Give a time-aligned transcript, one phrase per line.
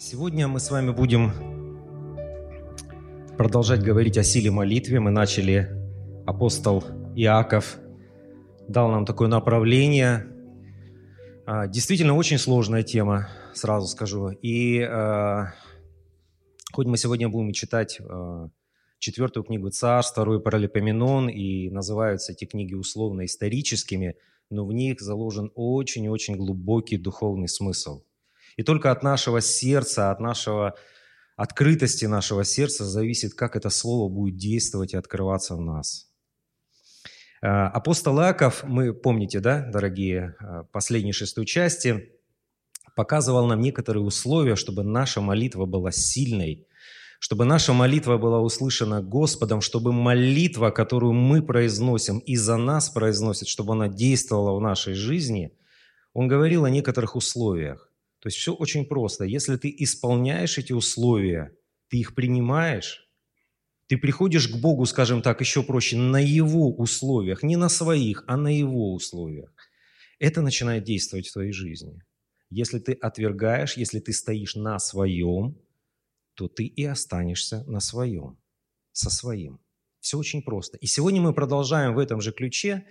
[0.00, 1.32] Сегодня мы с вами будем
[3.36, 5.00] продолжать говорить о силе молитвы.
[5.00, 5.72] Мы начали,
[6.24, 6.84] апостол
[7.16, 7.78] Иаков
[8.68, 10.28] дал нам такое направление.
[11.46, 14.28] А, действительно, очень сложная тема, сразу скажу.
[14.40, 15.46] И э,
[16.72, 18.48] хоть мы сегодня будем читать э,
[19.00, 24.14] четвертую книгу «Царств», второй «Паралипоменон», и называются эти книги условно историческими,
[24.48, 28.04] но в них заложен очень-очень глубокий духовный смысл–
[28.58, 30.74] и только от нашего сердца, от нашего
[31.36, 36.10] открытости нашего сердца зависит, как это слово будет действовать и открываться в нас.
[37.40, 42.10] А, апостол Иаков, мы помните, да, дорогие, а, последней шестой части,
[42.96, 46.66] показывал нам некоторые условия, чтобы наша молитва была сильной,
[47.20, 53.46] чтобы наша молитва была услышана Господом, чтобы молитва, которую мы произносим и за нас произносит,
[53.46, 55.52] чтобы она действовала в нашей жизни.
[56.12, 57.87] Он говорил о некоторых условиях.
[58.20, 59.24] То есть все очень просто.
[59.24, 61.54] Если ты исполняешь эти условия,
[61.88, 63.08] ты их принимаешь,
[63.86, 68.36] ты приходишь к Богу, скажем так, еще проще, на Его условиях, не на своих, а
[68.36, 69.50] на Его условиях.
[70.18, 72.02] Это начинает действовать в твоей жизни.
[72.50, 75.56] Если ты отвергаешь, если ты стоишь на своем,
[76.34, 78.38] то ты и останешься на своем,
[78.92, 79.60] со своим.
[80.00, 80.76] Все очень просто.
[80.78, 82.86] И сегодня мы продолжаем в этом же ключе.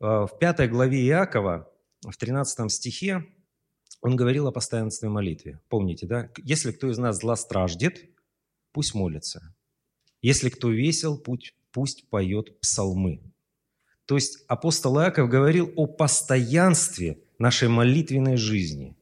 [0.00, 1.70] Э, в пятой главе Иакова,
[2.02, 3.24] в 13 стихе,
[4.04, 5.60] он говорил о постоянстве молитве.
[5.70, 6.28] Помните, да?
[6.42, 8.04] Если кто из нас зла страждет,
[8.70, 9.54] пусть молится.
[10.20, 13.22] Если кто весел, пусть, пусть поет псалмы.
[14.04, 18.94] То есть апостол Иаков говорил о постоянстве нашей молитвенной жизни,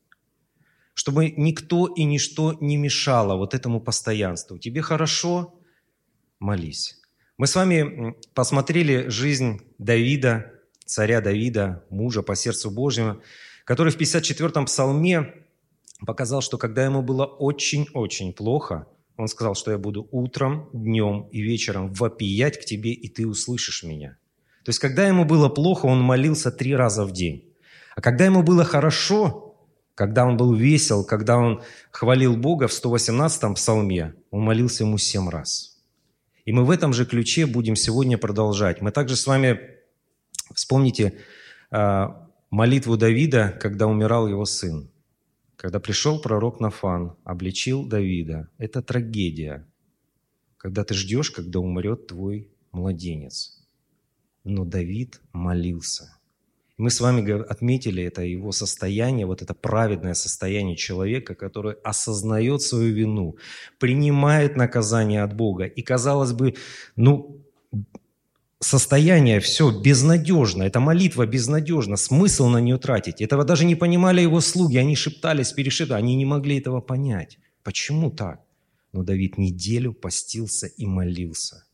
[0.94, 4.56] чтобы никто и ничто не мешало вот этому постоянству.
[4.56, 5.58] Тебе хорошо–
[6.38, 7.00] молись.
[7.38, 10.52] Мы с вами посмотрели жизнь Давида,
[10.84, 13.20] царя Давида, мужа по сердцу Божьему,
[13.64, 15.34] который в 54-м псалме
[16.06, 21.40] показал, что когда ему было очень-очень плохо, он сказал, что я буду утром, днем и
[21.40, 24.16] вечером вопиять к тебе, и ты услышишь меня.
[24.64, 27.52] То есть, когда ему было плохо, он молился три раза в день.
[27.94, 29.52] А когда ему было хорошо,
[29.94, 35.28] когда он был весел, когда он хвалил Бога в 118-м псалме, он молился ему семь
[35.28, 35.78] раз.
[36.44, 38.80] И мы в этом же ключе будем сегодня продолжать.
[38.80, 39.60] Мы также с вами,
[40.54, 41.18] вспомните,
[41.70, 42.21] а,
[42.52, 44.88] молитву Давида, когда умирал его сын.
[45.56, 48.48] Когда пришел пророк Нафан, обличил Давида.
[48.58, 49.66] Это трагедия,
[50.58, 53.58] когда ты ждешь, когда умрет твой младенец.
[54.44, 56.18] Но Давид молился.
[56.76, 62.92] Мы с вами отметили это его состояние, вот это праведное состояние человека, который осознает свою
[62.92, 63.36] вину,
[63.78, 65.64] принимает наказание от Бога.
[65.64, 66.54] И, казалось бы,
[66.96, 67.40] ну,
[68.62, 73.20] состояние все безнадежно, эта молитва безнадежна, смысл на нее тратить.
[73.20, 77.38] Этого даже не понимали его слуги, они шептались, перешептали, они не могли этого понять.
[77.62, 78.40] Почему так?
[78.92, 81.64] Но Давид неделю постился и молился,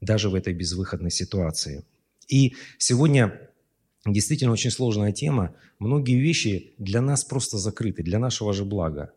[0.00, 1.84] даже в этой безвыходной ситуации.
[2.28, 3.50] И сегодня
[4.04, 5.54] действительно очень сложная тема.
[5.78, 9.12] Многие вещи для нас просто закрыты, для нашего же блага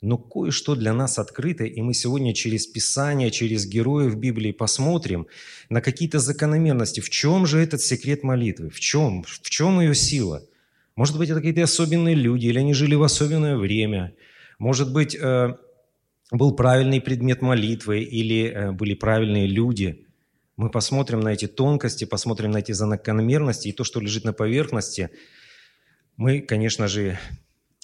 [0.00, 5.26] но кое-что для нас открыто, и мы сегодня через Писание, через героев Библии посмотрим
[5.68, 7.00] на какие-то закономерности.
[7.00, 8.70] В чем же этот секрет молитвы?
[8.70, 9.22] В чем?
[9.24, 10.42] В чем ее сила?
[10.96, 14.14] Может быть, это какие-то особенные люди, или они жили в особенное время.
[14.58, 15.54] Может быть, э,
[16.30, 20.06] был правильный предмет молитвы, или э, были правильные люди.
[20.56, 25.10] Мы посмотрим на эти тонкости, посмотрим на эти закономерности, и то, что лежит на поверхности.
[26.16, 27.18] Мы, конечно же,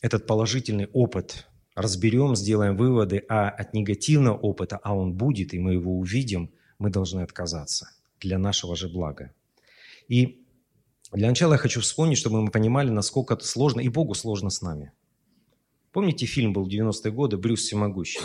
[0.02, 5.74] этот положительный опыт разберем, сделаем выводы, а от негативного опыта, а он будет, и мы
[5.74, 9.32] его увидим, мы должны отказаться для нашего же блага.
[10.08, 10.42] И
[11.12, 14.62] для начала я хочу вспомнить, чтобы мы понимали, насколько это сложно, и Богу сложно с
[14.62, 14.92] нами.
[15.92, 18.20] Помните, фильм был в 90-е годы «Брюс всемогущий»?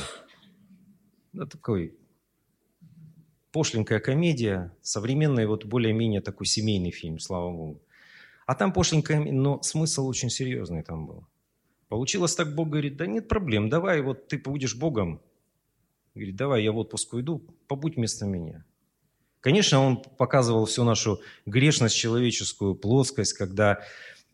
[1.33, 1.95] Да, такой
[3.51, 7.81] пошленькая комедия, современный, вот более-менее такой семейный фильм, слава Богу.
[8.45, 11.27] А там пошленькая, но смысл очень серьезный там был.
[11.91, 15.21] Получилось так, Бог говорит, да нет проблем, давай, вот ты будешь Богом.
[16.15, 18.63] Говорит, давай, я в отпуск уйду, побудь вместо меня.
[19.41, 23.81] Конечно, он показывал всю нашу грешность человеческую, плоскость, когда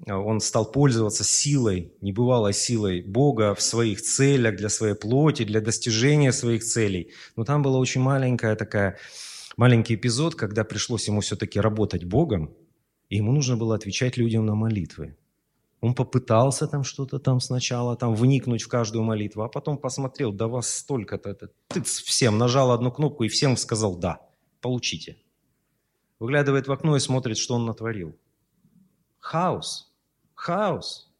[0.06, 5.60] э, он стал пользоваться силой, небывалой силой Бога в своих целях, для своей плоти, для
[5.60, 7.12] достижения своих целей.
[7.36, 9.00] Но там была очень маленькая такая,
[9.56, 12.54] маленький эпизод, когда пришлось ему все-таки работать Богом,
[13.10, 15.18] и ему нужно было отвечать людям на молитвы.
[15.80, 20.48] Он попытался там что-то там сначала, там вникнуть в каждую молитву, а потом посмотрел, да
[20.48, 21.36] вас столько-то,
[21.68, 24.20] ты всем нажал одну кнопку и всем сказал «да,
[24.62, 25.18] получите».
[26.20, 28.18] Выглядывает в окно и смотрит, что он натворил.
[29.20, 29.94] Хаос,
[30.34, 31.12] хаос.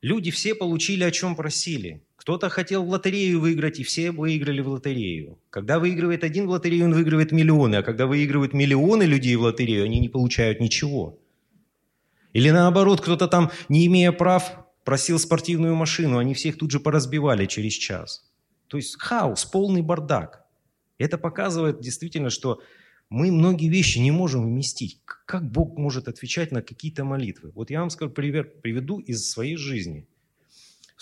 [0.00, 2.02] Люди все получили, о чем просили.
[2.16, 5.38] Кто-то хотел в лотерею выиграть, и все выиграли в лотерею.
[5.50, 9.84] Когда выигрывает один в лотерею, он выигрывает миллионы, а когда выигрывают миллионы людей в лотерею,
[9.84, 11.18] они не получают ничего.
[12.32, 17.46] Или наоборот, кто-то там, не имея прав, просил спортивную машину, они всех тут же поразбивали
[17.46, 18.30] через час.
[18.68, 20.44] То есть хаос, полный бардак.
[20.98, 22.60] Это показывает действительно, что
[23.10, 25.00] мы многие вещи не можем вместить.
[25.04, 27.52] Как Бог может отвечать на какие-то молитвы?
[27.54, 30.06] Вот я вам скажу, пример приведу из своей жизни–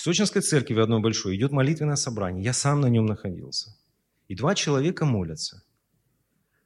[0.01, 2.43] в Сочинской церкви в одной большой идет молитвенное собрание.
[2.43, 3.77] Я сам на нем находился.
[4.29, 5.63] И два человека молятся.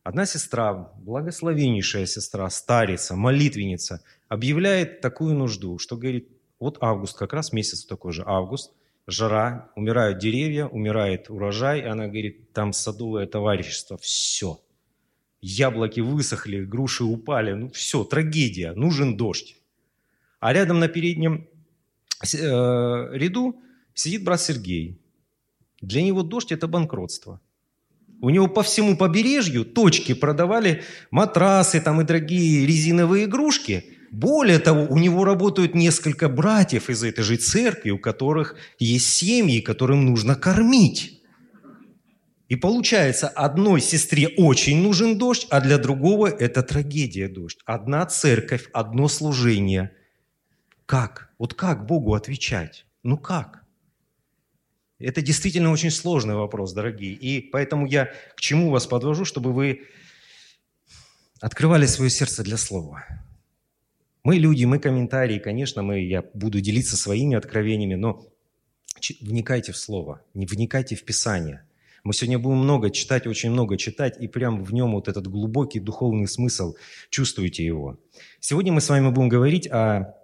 [0.05, 6.29] Одна сестра, благословеннейшая сестра, старица, молитвенница, объявляет такую нужду, что говорит,
[6.59, 8.73] вот август, как раз месяц такой же август,
[9.07, 14.61] жара, умирают деревья, умирает урожай, и она говорит, там садовое товарищество, все.
[15.41, 19.57] Яблоки высохли, груши упали, ну все, трагедия, нужен дождь.
[20.41, 21.49] А рядом на переднем
[22.33, 23.61] Э, ряду
[23.95, 24.99] сидит брат Сергей.
[25.81, 27.41] Для него дождь– это банкротство.
[28.21, 33.94] У него по всему побережью точки продавали матрасы там и дорогие резиновые игрушки.
[34.15, 39.61] Более того, у него работают несколько братьев из этой же церкви, у которых есть семьи,
[39.61, 41.21] которым нужно кормить.
[42.49, 47.59] И получается, одной сестре очень нужен дождь, а для другого это трагедия дождь.
[47.65, 49.91] Одна церковь, одно служение–
[50.87, 51.31] как?
[51.39, 52.87] Вот как Богу отвечать?
[53.03, 53.65] Ну как?
[54.99, 57.15] Это действительно очень сложный вопрос, дорогие.
[57.15, 59.87] И поэтому я к чему вас подвожу, чтобы вы
[61.41, 63.05] открывали свое сердце для слова.
[64.25, 68.27] Мы люди, мы комментарии, конечно, мы, я буду делиться своими откровениями, но
[69.21, 71.67] вникайте в слово, не вникайте в Писание.
[72.05, 75.79] Мы сегодня будем много читать, очень много читать, и прям в нем вот этот глубокий
[75.79, 76.75] духовный смысл,
[77.11, 77.99] чувствуете его.
[78.41, 80.15] Сегодня мы с вами будем говорить о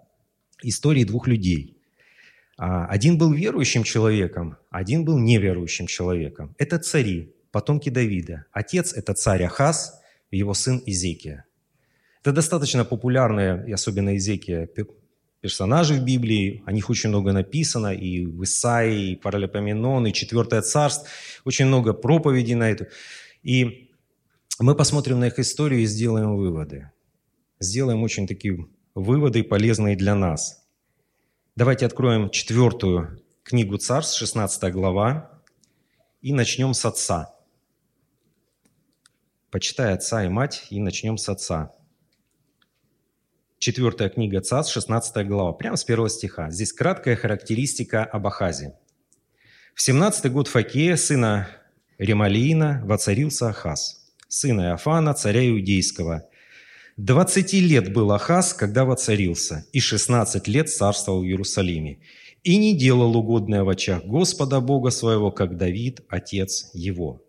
[0.63, 1.77] истории двух людей.
[2.57, 6.55] А, один был верующим человеком, один был неверующим человеком.
[6.57, 8.45] Это цари, потомки Давида.
[8.51, 10.01] Отец– это царь Ахаз,
[10.31, 11.45] его сын Изекия.
[12.21, 14.69] Это достаточно популярные, и особенно Изекия,
[15.41, 16.61] персонажи в Библии.
[16.67, 21.07] О них очень много написано, и в Исаии, и Паралипоменон, и Четвертое царство.
[21.45, 22.89] Очень много проповедей на это.
[23.41, 23.89] И
[24.59, 26.91] мы посмотрим на их историю и сделаем выводы.
[27.59, 30.63] Сделаем очень такие выводы, полезные для нас.
[31.55, 35.41] Давайте откроем четвертую книгу Царств, 16 глава,
[36.21, 37.33] и начнем с отца.
[39.49, 41.73] Почитай отца и мать, и начнем с отца.
[43.61, 46.49] Четвертая книга Царств, 16 глава, прямо с первого стиха.
[46.49, 48.73] Здесь краткая характеристика об Ахазе.
[49.75, 51.47] В 17 год Факея, сына
[51.99, 56.27] Ремалиина, воцарился Ахаз, сына Иофана, царя Иудейского,
[56.97, 61.99] Двадцати лет был Ахаз, когда воцарился, и шестнадцать лет царствовал в Иерусалиме,
[62.43, 67.21] и не делал угодное в очах Господа Бога своего, как Давид, отец его.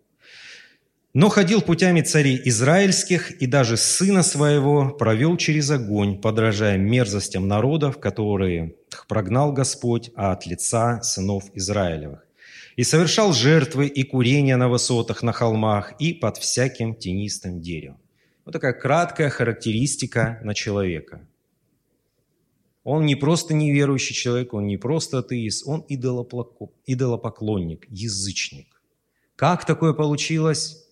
[1.13, 7.99] Но ходил путями царей израильских, и даже сына своего провел через огонь, подражая мерзостям народов,
[7.99, 8.75] которые
[9.07, 12.25] прогнал Господь от лица сынов Израилевых.
[12.77, 17.99] И совершал жертвы и курения на высотах, на холмах и под всяким тенистым деревом.
[18.43, 21.21] Вот такая краткая характеристика на человека.
[22.83, 28.81] Он не просто неверующий человек, он не просто атеист, он идолопоклонник, язычник.
[29.35, 30.82] Как такое получилось?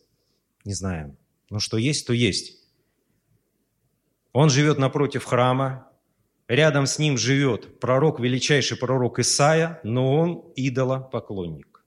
[0.65, 1.17] Не знаем.
[1.49, 2.57] Но что есть, то есть.
[4.33, 5.89] Он живет напротив храма,
[6.47, 11.83] рядом с ним живет пророк, величайший пророк Исаия, но он идолопоклонник.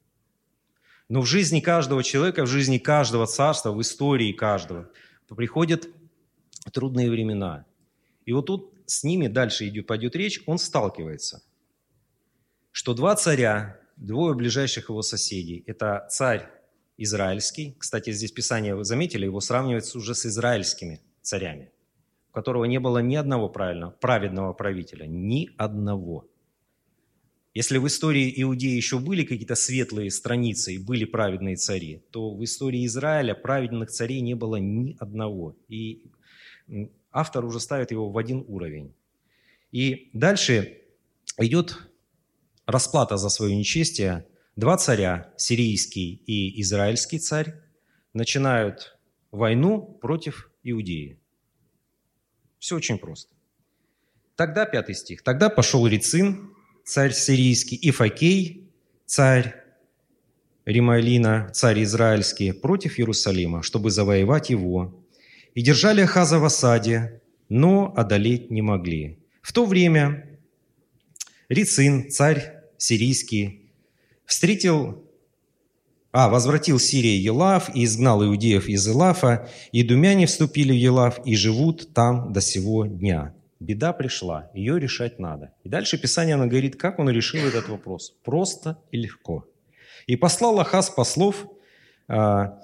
[1.08, 4.90] Но в жизни каждого человека, в жизни каждого царства, в истории каждого–
[5.34, 5.88] приходят
[6.72, 7.66] трудные времена.
[8.24, 11.42] И вот тут с ними дальше идет, пойдет речь, он сталкивается,
[12.72, 16.50] что два царя, двое ближайших его соседей, это царь
[16.96, 21.70] израильский, кстати, здесь Писание, вы заметили, его сравнивается уже с израильскими царями,
[22.30, 26.28] у которого не было ни одного правильного, праведного правителя, ни одного–
[27.54, 32.42] если в истории Иудеи еще были какие-то светлые страницы и были праведные цари, то в
[32.42, 35.56] истории Израиля праведных царей не было ни одного.
[35.68, 36.02] И
[37.12, 38.92] автор уже ставит его в один уровень.
[39.70, 40.80] И дальше
[41.38, 41.78] идет
[42.66, 44.26] расплата за свое нечестие.
[44.56, 47.54] Два царя, сирийский и израильский царь,
[48.12, 48.96] начинают
[49.32, 51.18] войну против Иудеи.
[52.61, 53.34] Все очень просто.
[54.37, 58.70] Тогда, пятый стих, тогда пошел Рицин, царь сирийский, и Факей,
[59.06, 59.56] царь
[60.64, 65.04] Рималина, царь израильский, против Иерусалима, чтобы завоевать его.
[65.54, 69.18] И держали Ахаза в осаде, но одолеть не могли.
[69.42, 70.38] В то время
[71.49, 73.63] Рицин, царь сирийский,
[74.26, 75.02] встретил,
[76.12, 81.36] а, возвратил Сирии Елав и изгнал иудеев из Елафа, и думяне вступили в Елав и
[81.36, 83.34] живут там до сего дня.
[83.60, 85.52] Беда пришла, ее решать надо.
[85.64, 88.14] И дальше Писание оно говорит, как он решил этот вопрос.
[88.22, 89.46] Просто и легко.
[90.06, 91.46] И послал Ахаз послов
[92.08, 92.58] а,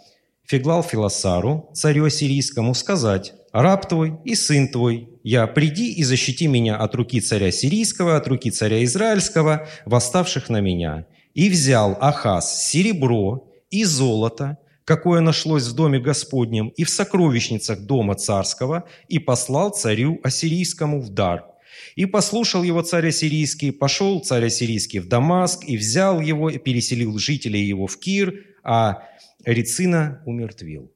[0.51, 6.77] Фиглал Филосару, царю ассирийскому, сказать, «Раб твой и сын твой, я, приди и защити меня
[6.77, 11.07] от руки царя сирийского, от руки царя израильского, восставших на меня».
[11.35, 18.15] И взял Ахаз серебро и золото, какое нашлось в доме Господнем и в сокровищницах дома
[18.15, 21.47] царского, и послал царю ассирийскому в дар.
[21.95, 27.17] И послушал его царь ассирийский, пошел царь ассирийский в Дамаск, и взял его, и переселил
[27.19, 29.05] жителей его в Кир, а
[29.45, 30.93] Рицина умертвил.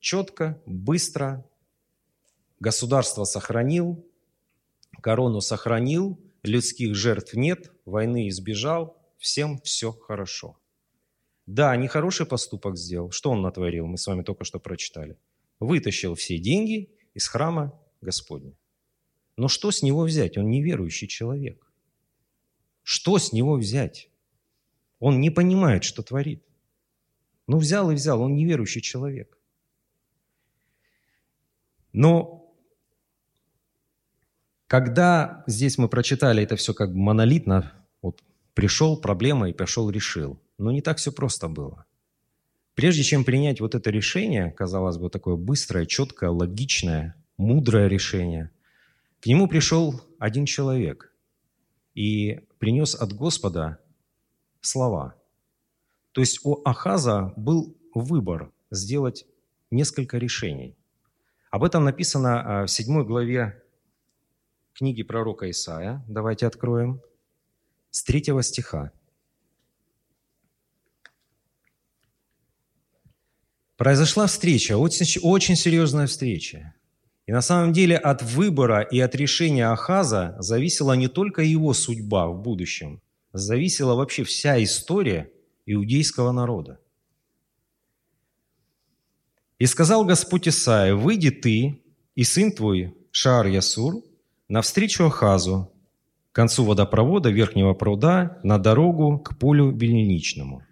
[0.00, 1.44] Четко, быстро.
[2.60, 4.04] Государство сохранил,
[5.00, 10.58] корону сохранил, людских жертв нет, войны избежал, всем все хорошо.
[11.46, 13.10] Да, нехороший поступок сделал.
[13.10, 13.86] Что он натворил?
[13.86, 15.16] Мы с вами только что прочитали.
[15.60, 18.54] Вытащил все деньги из храма Господня.
[19.36, 20.36] Но что с него взять?
[20.36, 21.72] Он неверующий человек.
[22.82, 24.10] Что с него взять?
[24.98, 26.44] Он не понимает, что творит.
[27.46, 29.38] Ну, взял и взял, он неверующий человек.
[31.92, 32.37] Но
[34.68, 37.72] когда здесь мы прочитали это все как бы монолитно,
[38.02, 38.22] вот
[38.54, 40.38] пришел, проблема и пошел, решил.
[40.58, 41.86] Но не так все просто было.
[42.74, 48.50] Прежде чем принять вот это решение, казалось бы, такое быстрое, четкое, логичное, мудрое решение,
[49.20, 51.12] к нему пришел один человек
[51.94, 53.78] и принес от Господа
[54.60, 55.14] слова.
[56.12, 59.24] То есть у Ахаза был выбор сделать
[59.70, 60.76] несколько решений.
[61.50, 63.62] Об этом написано а, в седьмой главе
[64.78, 66.04] книги пророка Исаия.
[66.06, 67.00] Давайте откроем.
[67.90, 68.92] С третьего стиха.
[73.76, 76.74] Произошла встреча, очень, очень серьезная встреча.
[77.26, 82.28] И на самом деле от выбора и от решения Ахаза зависела не только его судьба
[82.28, 85.28] в будущем, зависела вообще вся история
[85.66, 86.78] иудейского народа.
[89.58, 91.82] «И сказал Господь Исаия, выйди ты
[92.14, 94.07] и сын твой Шаар Ясур
[94.48, 95.70] навстречу Ахазу,
[96.32, 100.62] к концу водопровода верхнего пруда, на дорогу к полю беленичному».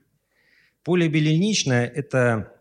[0.86, 2.52] Поле беленичное– это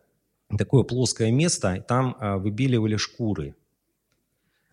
[0.57, 3.55] такое плоское место, там а, выбеливали шкуры.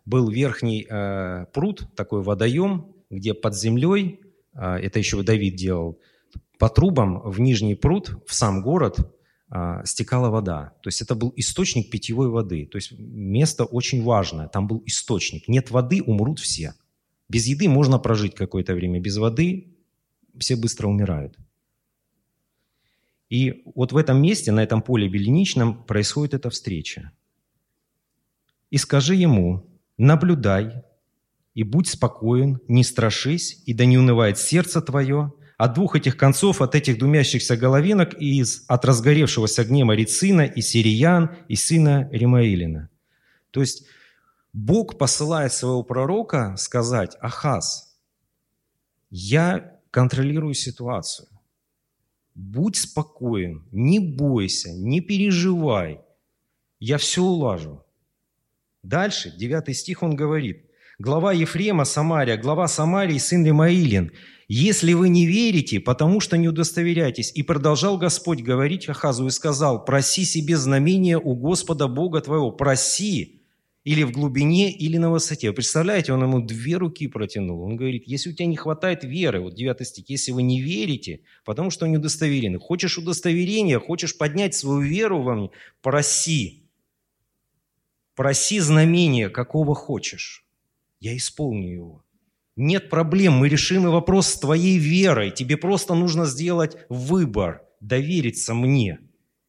[0.07, 4.21] Был верхний а, пруд, такой водоем, где под землей
[4.55, 5.99] а, это еще Давид делал,
[6.59, 8.97] по трубам в нижний пруд, в сам город
[9.85, 10.73] стекала вода.
[10.83, 12.67] То есть это был источник питьевой воды.
[12.67, 14.49] То есть место очень важное.
[14.49, 15.49] Там был источник.
[15.49, 16.75] Нет воды, умрут все.
[17.29, 19.01] Без еды можно прожить какое-то время.
[19.01, 19.77] Без воды
[20.39, 21.37] все быстро умирают.
[23.29, 27.13] И вот в этом месте, на этом поле беленичном, происходит эта встреча.
[28.71, 29.67] «И скажи ему,
[29.97, 30.83] наблюдай,
[31.55, 35.33] и будь спокоен, не страшись, и да не унывает сердце твое,
[35.65, 40.61] от двух этих концов, от этих думящихся головинок, и из, от разгоревшегося гнева Рицина, и
[40.61, 42.91] Сириян, и сына Римаилина».
[43.53, 43.87] То есть
[44.53, 47.97] Бог посылает своего пророка сказать, «Ахаз,
[49.11, 51.29] я контролирую ситуацию.
[52.35, 56.01] Будь спокоен, не бойся, не переживай.
[56.81, 57.85] Я все улажу».
[58.83, 60.67] Дальше, 9 стих, он говорит–
[61.03, 64.13] глава Ефрема Самария, глава Самарии, сын Лимаилин,
[64.49, 67.33] «Если вы не верите, потому что не удостоверяетесь».
[67.35, 73.41] И продолжал Господь говорить Ахазу и сказал, «Проси себе знамение у Господа Бога твоего, проси,
[73.85, 75.49] или в глубине, или на высоте».
[75.49, 77.63] Вы представляете, он ему две руки протянул.
[77.63, 81.21] Он говорит, если у тебя не хватает веры, вот 9 стих, если вы не верите,
[81.45, 85.51] потому что не удостоверены, хочешь удостоверения, хочешь поднять свою веру во мне,
[85.83, 86.65] проси.
[88.15, 90.45] Проси знамения, какого хочешь
[91.01, 92.02] я исполню его.
[92.57, 95.31] Нет проблем, мы решим и вопрос с твоей верой.
[95.31, 99.01] Тебе просто нужно сделать выбор, довериться мне,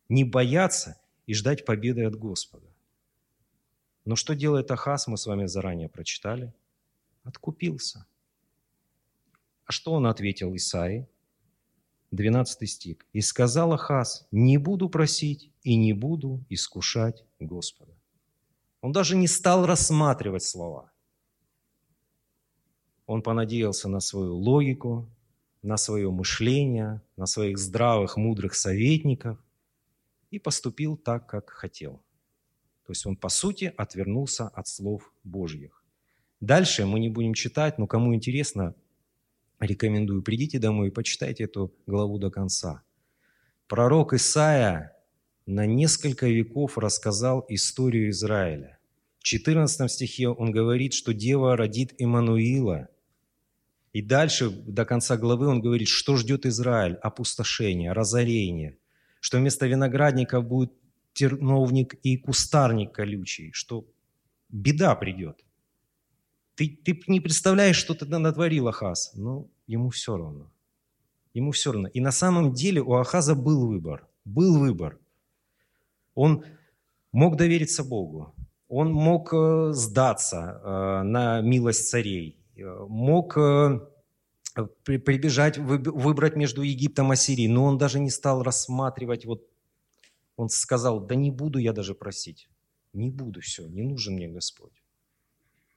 [0.08, 2.68] не бояться и ждать победы от Господа.
[4.06, 6.54] Но что делает Ахаз, мы с вами заранее прочитали?
[7.24, 8.06] Откупился.
[9.66, 11.08] А что он ответил Исаии?
[12.12, 12.98] 12 стих.
[13.12, 17.92] «И сказал Ахаз, не буду просить и не буду искушать Господа».
[18.82, 20.92] Он даже не стал рассматривать слова–
[23.06, 25.10] он понадеялся на свою логику,
[25.62, 29.38] на свое мышление, на своих здравых, мудрых советников
[30.30, 32.02] и поступил так, как хотел.
[32.86, 35.84] То есть он, по сути, отвернулся от слов Божьих.
[36.42, 38.76] Дальше мы не будем читать, но кому интересно,
[39.60, 42.84] рекомендую, придите домой и почитайте эту главу до конца.
[43.68, 44.94] Пророк Исаия
[45.46, 48.78] на несколько веков рассказал историю Израиля.
[49.20, 52.90] В 14 стихе он говорит, что Дева родит Иммануила.
[53.94, 56.96] И дальше, до конца главы, он говорит, что ждет Израиль?
[56.96, 58.78] Опустошение, разорение.
[59.20, 60.74] Что вместо виноградников будет
[61.14, 63.86] терновник и кустарник колючий, что
[64.50, 65.46] беда придет.
[66.56, 70.52] Ты, ты не представляешь, что ты натворил Ахаз, но ему все равно.
[71.36, 71.88] Ему все равно.
[71.88, 74.08] И на самом деле у Ахаза был выбор.
[74.26, 75.00] Был выбор.
[76.16, 76.44] Он
[77.12, 78.36] мог довериться Богу.
[78.68, 82.43] Он мог э, сдаться э, на милость царей.
[82.64, 83.38] Э, мог
[84.84, 87.48] прибежать, выбрать между Египтом и Сирией.
[87.48, 89.48] Но он даже не стал рассматривать вот
[90.36, 92.50] он сказал, да не буду я даже просить.
[92.94, 94.84] Не буду, все, не нужен мне Господь.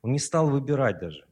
[0.02, 1.26] Он не стал выбирать даже.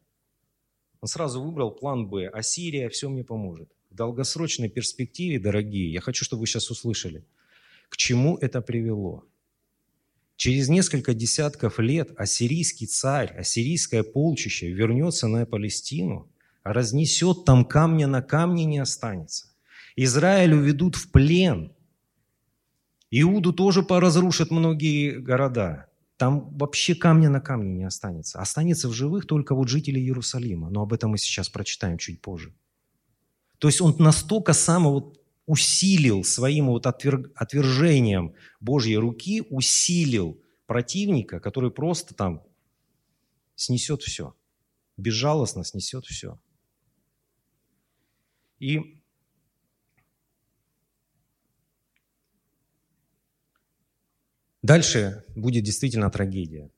[1.00, 2.28] Он сразу выбрал план Б.
[2.28, 3.70] Ассирия все мне поможет.
[3.90, 7.24] В долгосрочной перспективе, дорогие, я хочу, чтобы вы сейчас услышали,
[7.88, 9.24] к чему это привело.
[10.36, 16.30] Через несколько десятков лет ассирийский царь, ассирийское полчище вернется на Палестину,
[16.64, 19.46] разнесет там камня на камне не останется.
[19.96, 21.72] Израиль уведут в плен–
[23.16, 25.86] Иуду тоже поразрушат многие города.
[26.16, 28.40] Там вообще камня на камне не останется.
[28.40, 30.68] Останется в живых только вот жители Иерусалима.
[30.68, 32.52] Но об этом мы сейчас прочитаем чуть позже.
[33.58, 41.70] То есть он настолько сам вот усилил своим вот отвержением Божьей руки, усилил противника, который
[41.70, 42.42] просто там
[43.54, 44.34] снесет все.
[44.96, 46.38] Безжалостно снесет все.
[48.58, 49.00] И
[54.64, 56.70] Дальше будет действительно трагедия.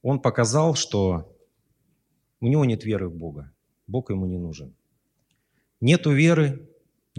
[0.00, 1.36] Он показал, что
[2.40, 3.52] у него нет веры в Бога.
[3.86, 4.74] Бог ему не нужен.
[5.82, 6.69] Нету веры,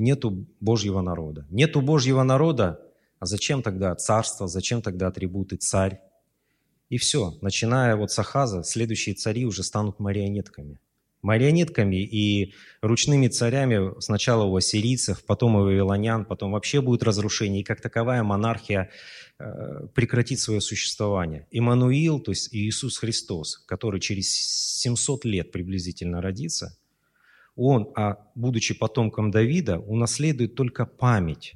[0.02, 1.46] нету Божьего народа.
[1.50, 2.82] Нету Божьего народа,
[3.20, 6.02] а зачем тогда царство, зачем тогда атрибуты царь?
[6.90, 10.80] И все, начиная вот с Ахаза, следующие цари уже станут марионетками–
[11.22, 17.64] марионетками и ручными царями сначала у ассирийцев, потом у вавилонян, потом вообще будет разрушение, и
[17.64, 18.90] как таковая монархия
[19.40, 21.48] э, прекратит свое существование.
[21.52, 24.32] Иммануил, то есть Иисус Христос, который через
[24.82, 26.78] 700 лет приблизительно родится,
[27.56, 31.54] он, а будучи потомком Давида, унаследует только память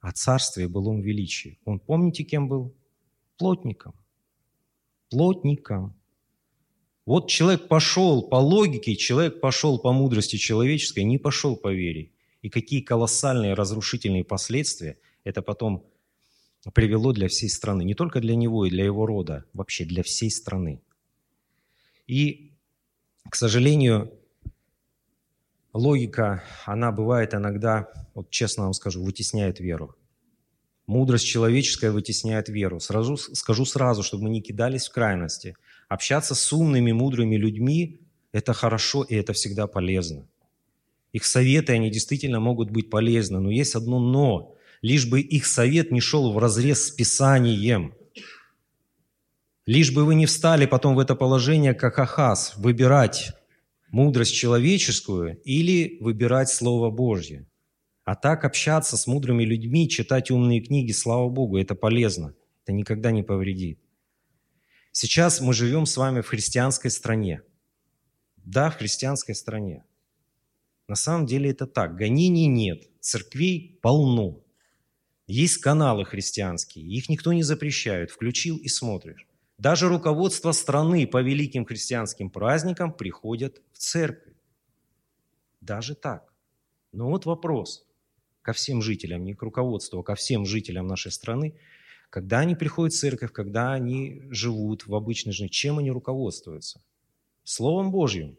[0.00, 1.58] о царстве и былом величии.
[1.64, 2.74] Он, помните, кем был?
[3.36, 3.94] Плотником.
[5.10, 5.94] Плотником.
[7.06, 12.10] Вот человек пошел по логике, человек пошел по мудрости человеческой, не пошел по вере.
[12.42, 15.84] И какие колоссальные разрушительные последствия это потом
[16.74, 17.82] привело для всей страны.
[17.82, 20.82] Не только для него и для его рода, вообще для всей страны.
[22.06, 22.52] И,
[23.28, 24.12] к сожалению,
[25.72, 29.94] логика, она бывает иногда, вот честно вам скажу, вытесняет веру.
[30.86, 32.80] Мудрость человеческая вытесняет веру.
[32.80, 35.56] Сразу, скажу сразу, чтобы мы не кидались в крайности–
[35.88, 38.00] Общаться с умными, мудрыми людьми–
[38.32, 40.26] это хорошо и это всегда полезно.
[41.12, 44.54] Их советы, они действительно могут быть полезны, но есть одно «но».
[44.80, 47.94] Лишь бы их совет не шел в разрез с Писанием.
[49.66, 53.32] Лишь бы вы не встали потом в это положение, как Ахаз, выбирать
[53.90, 57.46] мудрость человеческую или выбирать Слово Божье.
[58.04, 62.34] А так общаться с мудрыми людьми, читать умные книги, слава Богу, это полезно.
[62.64, 63.80] Это никогда не повредит.
[64.92, 67.42] Сейчас мы живем с вами в христианской стране.
[68.36, 69.84] Да, в христианской стране.
[70.88, 71.96] На самом деле это так.
[71.96, 74.42] Гонений нет, церквей полно.
[75.26, 78.10] Есть каналы христианские, их никто не запрещает.
[78.10, 79.27] Включил и смотришь.
[79.58, 84.34] Даже руководство страны по великим христианским праздникам приходят в церковь.
[85.60, 86.32] Даже так.
[86.92, 87.86] Но вот вопрос
[88.42, 91.54] ко всем жителям, не к руководству, а ко всем жителям нашей страны–
[92.10, 96.80] когда они приходят в церковь, когда они живут в обычной жизни, чем они руководствуются?
[97.44, 98.38] Словом Божьим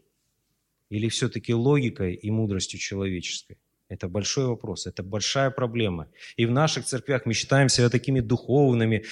[0.88, 3.58] или все-таки логикой и мудростью человеческой?
[3.88, 6.08] Это большой вопрос, это большая проблема.
[6.36, 9.04] И в наших церквях мы считаем себя такими духовными,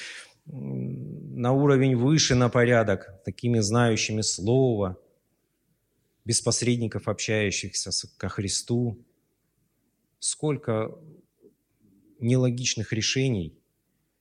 [0.50, 4.98] на уровень выше на порядок, такими знающими Слово,
[6.24, 8.98] без посредников общающихся ко Христу.
[10.18, 10.98] Сколько
[12.18, 13.58] нелогичных решений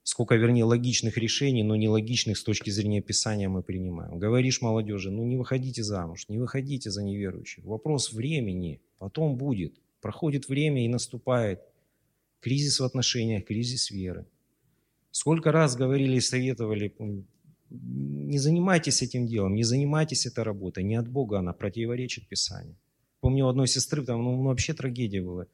[0.07, 4.17] сколько, вернее, логичных решений, но нелогичных с точки зрения Писания мы принимаем.
[4.17, 7.65] Говоришь молодежи, ну не выходите замуж, не выходите за неверующих.
[7.65, 9.81] Вопрос времени, потом будет.
[9.99, 11.59] Проходит время и наступает
[12.39, 14.25] кризис в отношениях, кризис веры.
[15.11, 16.93] Сколько раз говорили и советовали,
[17.69, 20.83] Не занимайтесь этим делом, не занимайтесь этой работой.
[20.83, 22.75] Не от Бога она противоречит Писанию.
[23.19, 25.45] Помню, у одной сестры там ну, вообще трагедия была.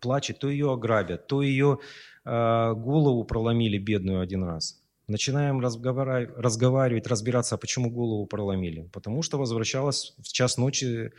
[0.00, 1.78] Плачет, то ее ограбят, то ее
[2.24, 4.80] э, голову проломили бедную один раз.
[5.08, 8.88] Начинаем разговаривать, разговаривать, разбираться, а почему голову проломили.
[8.92, 11.12] Потому что возвращалась в час ночи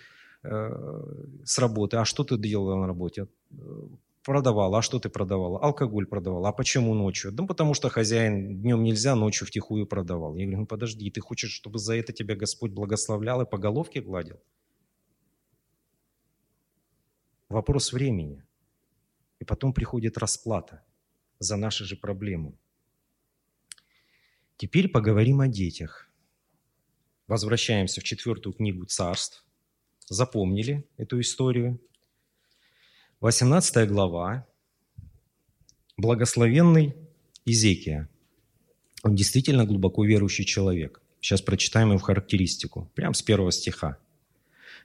[0.44, 0.70] э,
[1.44, 1.98] с работы.
[1.98, 3.28] А что ты делала на работе?
[4.24, 4.80] Продавала.
[4.80, 5.60] А что ты продавала?
[5.60, 6.50] Алкоголь продавала.
[6.50, 7.32] А почему ночью?
[7.32, 10.36] Да потому что хозяин днем нельзя, ночью втихую продавал.
[10.36, 14.02] Я говорю, ну подожди, ты хочешь, чтобы за это тебя Господь благословлял и по головке
[14.02, 14.40] гладил?
[17.48, 18.44] Вопрос времени.
[19.40, 20.84] И потом приходит расплата
[21.40, 22.58] за наши же проблемы.
[24.58, 26.10] Теперь поговорим о детях.
[27.28, 29.46] Возвращаемся в четвертую книгу царств.
[30.10, 31.80] Запомнили эту историю?
[33.22, 34.46] 18 глава.
[35.98, 36.96] Благословенный
[37.46, 38.08] Изекия.
[39.04, 41.02] Он действительно глубоко верующий человек.
[41.20, 42.90] Сейчас прочитаем его характеристику.
[42.96, 43.98] Прямо с первого стиха.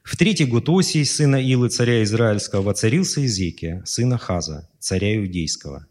[0.02, 5.86] В третий год Осии, сына Илы, царя Израильского, воцарился Изекия, сына Хаза, царя Иудейского.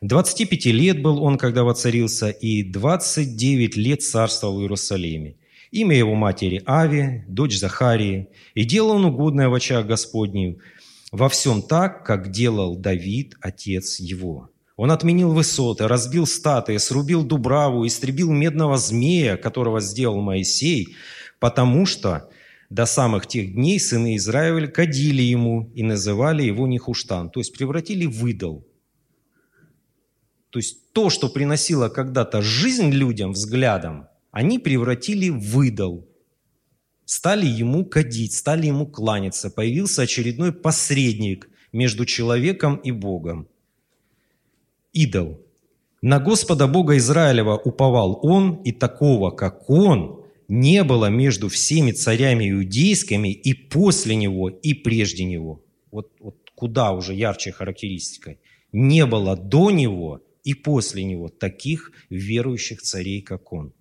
[0.00, 5.34] 25 лет был он, когда воцарился, и 29 лет царствовал в Иерусалиме.
[5.72, 10.58] Имя его матери Ави, дочь Захарии, и делал он угодное в очах Господним,
[11.10, 14.50] во всем так, как делал Давид, отец его.
[14.76, 20.96] Он отменил высоты, разбил статуи, срубил дубраву, истребил медного змея, которого сделал Моисей,
[21.38, 22.30] потому что
[22.70, 28.06] до самых тех дней сыны Израиля кадили ему и называли его Нехуштан, то есть превратили
[28.06, 28.66] в идол.
[30.50, 36.08] То есть то, что приносило когда-то жизнь людям взглядом, они превратили в идол.
[37.10, 39.50] Стали ему кадить, стали ему кланяться.
[39.50, 43.48] Появился очередной посредник между человеком и Богом.
[44.92, 45.40] Идол.
[46.02, 52.48] На Господа Бога Израилева уповал он, и такого, как он, не было между всеми царями
[52.48, 55.64] иудейскими и после него, и прежде него.
[55.90, 58.36] Вот, вот куда уже ярче характеристика.
[58.70, 63.72] Не было до него и после него таких верующих царей, как он.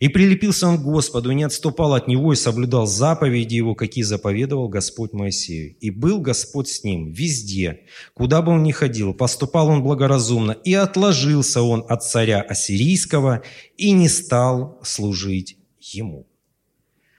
[0.00, 4.02] И прилепился он к Господу, и не отступал от него, и соблюдал заповеди его, какие
[4.02, 5.76] заповедовал Господь Моисею.
[5.78, 7.82] И был Господь с ним везде,
[8.14, 13.42] куда бы он ни ходил, поступал он благоразумно, и отложился он от царя Ассирийского,
[13.76, 16.26] и не стал служить ему.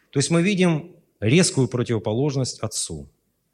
[0.10, 3.08] То есть мы видим резкую противоположность отцу.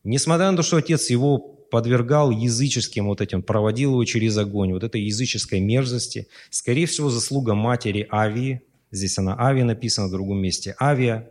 [0.06, 4.84] Несмотря на то, что отец его подвергал языческим вот этим, проводил его через огонь, вот
[4.84, 10.76] этой языческой мерзости, скорее всего, заслуга матери Авии, Здесь она Авия написана, в другом месте
[10.80, 11.30] Авия.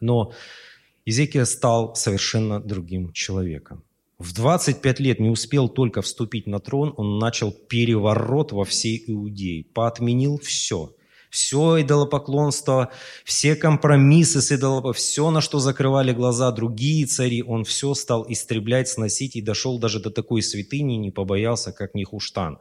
[0.00, 0.32] Но
[1.04, 3.82] Изекия стал совершенно другим человеком.
[4.18, 9.64] В 25 лет не успел только вступить на трон, он начал переворот во всей Иудее,
[9.64, 10.94] поотменил все.
[11.30, 12.90] Все идолопоклонство,
[13.24, 18.88] все компромиссы с идолопоклонством, все, на что закрывали глаза другие цари, он все стал истреблять,
[18.88, 22.58] сносить и дошел даже до такой святыни, не побоялся, как Нихуштан.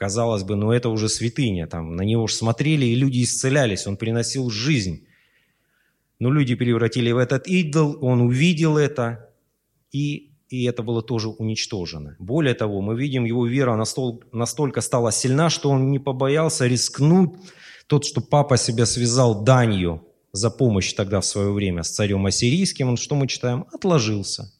[0.00, 3.98] Казалось бы, ну это уже святыня, там на него уж смотрели, и люди исцелялись, он
[3.98, 5.06] приносил жизнь.
[6.18, 9.28] Но люди превратили в этот идол, он увидел это,
[9.92, 12.16] и, и это было тоже уничтожено.
[12.18, 17.32] Более того, мы видим, его вера настолько, настолько стала сильна, что он не побоялся рискнуть.
[17.86, 22.88] Тот, что папа себя связал данью за помощь тогда в свое время с царем ассирийским,
[22.88, 24.50] он, что мы читаем, отложился–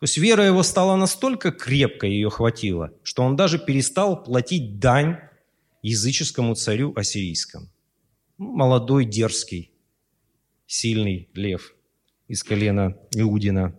[0.00, 5.18] то есть вера его стала настолько крепкой, ее хватило, что он даже перестал платить дань
[5.82, 7.68] языческому царю ассирийскому.
[8.38, 9.72] Молодой, дерзкий,
[10.66, 11.74] сильный лев
[12.28, 13.78] из колена Иудина,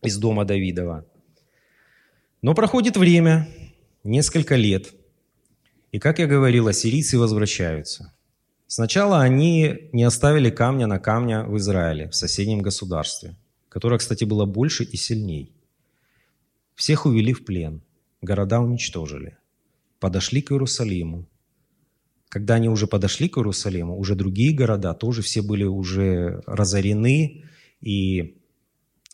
[0.00, 1.04] из дома Давидова.
[2.40, 3.48] Но проходит время,
[4.04, 4.94] несколько лет,
[5.90, 8.14] и, как я говорил, ассирийцы возвращаются.
[8.68, 13.34] Сначала они не оставили камня на камня в Израиле, в соседнем государстве–
[13.68, 15.52] которое, кстати, было больше и сильней.
[16.74, 17.82] Всех увели в плен,
[18.22, 19.36] города уничтожили.
[20.00, 21.26] Подошли к Иерусалиму.
[22.28, 27.44] Когда они уже подошли к Иерусалиму, уже другие города тоже все были уже разорены,
[27.80, 28.36] и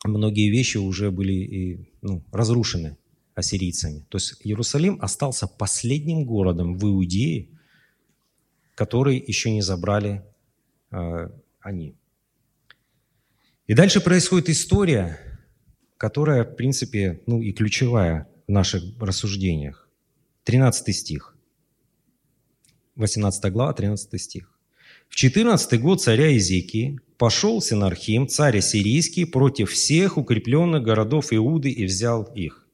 [0.05, 2.97] многие вещи уже были и, ну, разрушены
[3.35, 4.05] ассирийцами.
[4.09, 7.49] То есть Иерусалим остался последним городом в Иудее,
[8.75, 10.25] который еще не забрали
[10.91, 11.29] э,
[11.61, 11.95] они.
[13.67, 15.19] И дальше происходит история,
[15.97, 19.89] которая, в принципе, ну и ключевая в наших рассуждениях.
[20.45, 21.35] 13 стих.
[22.97, 24.53] 18 глава, 13 стих.
[25.09, 31.87] В 14 год царя Изекии пошел Синархим, царь Ассирийский, против всех укрепленных городов Иуды и
[31.87, 32.67] взял их.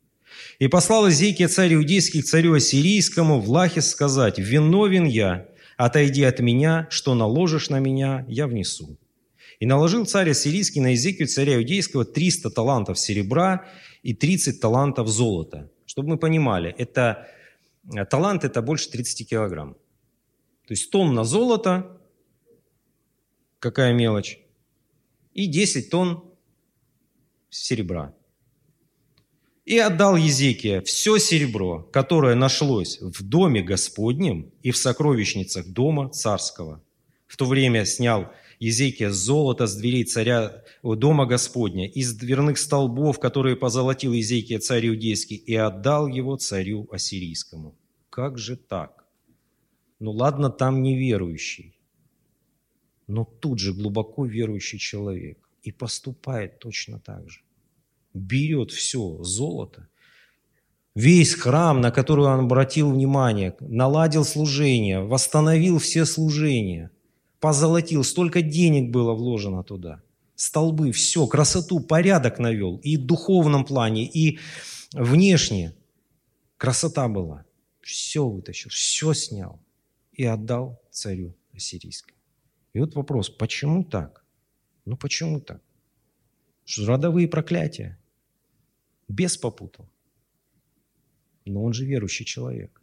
[0.58, 6.40] И послал Изекия царь Иудейский к царю Ассирийскому в Лахис сказать, «Виновен я, отойди от
[6.40, 8.98] меня, что наложишь на меня, я внесу».
[9.60, 13.68] И наложил царь ассирийский на Езекию, царя иудейского, 300 талантов серебра
[14.02, 15.70] и 30 талантов золота.
[15.84, 17.28] Чтобы мы понимали, это,
[17.94, 19.74] э, талант– это больше 30 килограмм.
[20.66, 22.00] То есть тонна золота,
[23.58, 24.38] какая мелочь,
[25.34, 26.24] и 10 тонн
[27.50, 28.14] серебра.
[29.66, 36.82] И отдал Езекия все серебро, которое нашлось в доме Господнем и в сокровищницах дома царского.
[37.26, 43.56] В то время снял Езекия золото с дверей царя дома Господня, из дверных столбов, которые
[43.56, 47.74] позолотил Езекия царь Иудейский, и отдал его царю Ассирийскому.
[48.10, 49.04] Как же так?
[49.98, 51.78] Ну ладно, там неверующий,
[53.06, 57.40] но тут же глубоко верующий человек и поступает точно так же
[58.14, 59.88] берет все золото,
[60.94, 66.90] весь храм, на который он обратил внимание, наладил служение, восстановил все служения,
[67.40, 70.02] позолотил, столько денег было вложено туда,
[70.36, 74.38] столбы, все, красоту, порядок навел и в духовном плане, и
[74.92, 75.74] внешне.
[76.56, 77.44] Красота была.
[77.80, 79.60] Все вытащил, все снял
[80.12, 82.18] и отдал царю ассирийскому.
[82.74, 84.24] И вот вопрос, почему так?
[84.84, 85.62] Ну почему так?
[86.64, 87.98] Что родовые проклятия
[89.08, 89.88] без попутал.
[91.46, 92.79] Но он же верующий человек.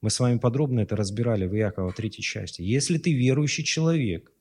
[0.00, 2.62] Мы с вами подробно это разбирали в Иакова третьей части.
[2.62, 4.32] Если ты верующий человек,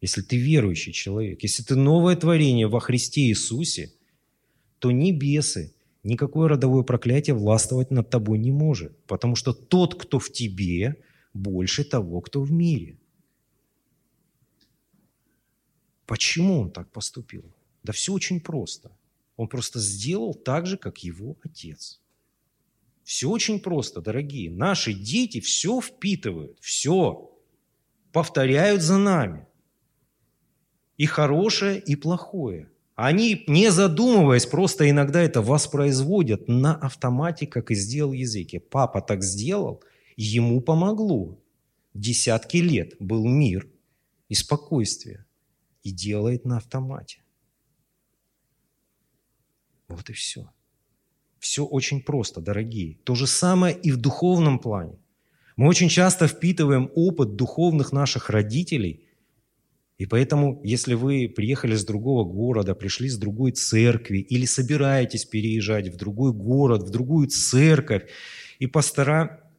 [0.00, 3.92] если ты верующий человек, если ты новое творение во Христе Иисусе,
[4.78, 8.96] то ни бесы, никакое родовое проклятие властвовать над тобой не может.
[9.06, 10.96] Потому что тот, кто в тебе,
[11.34, 12.98] больше того, кто в мире.
[16.06, 17.44] Почему он так поступил?
[17.82, 18.96] Да все очень просто.
[19.36, 22.00] Он просто сделал так же, как его отец.
[23.08, 24.50] Все очень просто, дорогие.
[24.50, 27.34] Наши дети все впитывают, все.
[28.12, 29.46] Повторяют за нами.
[30.98, 32.70] И хорошее, и плохое.
[32.96, 38.60] Они, не задумываясь, просто иногда это воспроизводят на автомате, как и сделал языке.
[38.60, 39.82] Папа так сделал,
[40.18, 41.42] ему помогло.
[41.94, 43.66] Десятки лет был мир
[44.28, 45.24] и спокойствие.
[45.82, 47.22] И делает на автомате.
[49.88, 50.50] Вот и все.
[51.38, 52.98] Все очень просто, дорогие.
[53.04, 54.98] То же самое и в духовном плане.
[55.56, 59.04] Мы очень часто впитываем опыт духовных наших родителей,
[59.98, 65.88] и поэтому, если вы приехали с другого города, пришли с другой церкви или собираетесь переезжать
[65.88, 68.08] в другой город, в другую церковь,
[68.60, 69.50] и пастора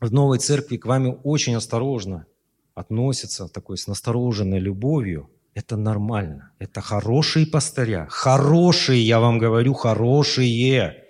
[0.00, 2.26] в новой церкви к вами очень осторожно
[2.74, 6.50] относятся, такой с настороженной любовью, это нормально.
[6.58, 8.08] Это хорошие пастыря.
[8.10, 11.03] Хорошие, я вам говорю, хорошие.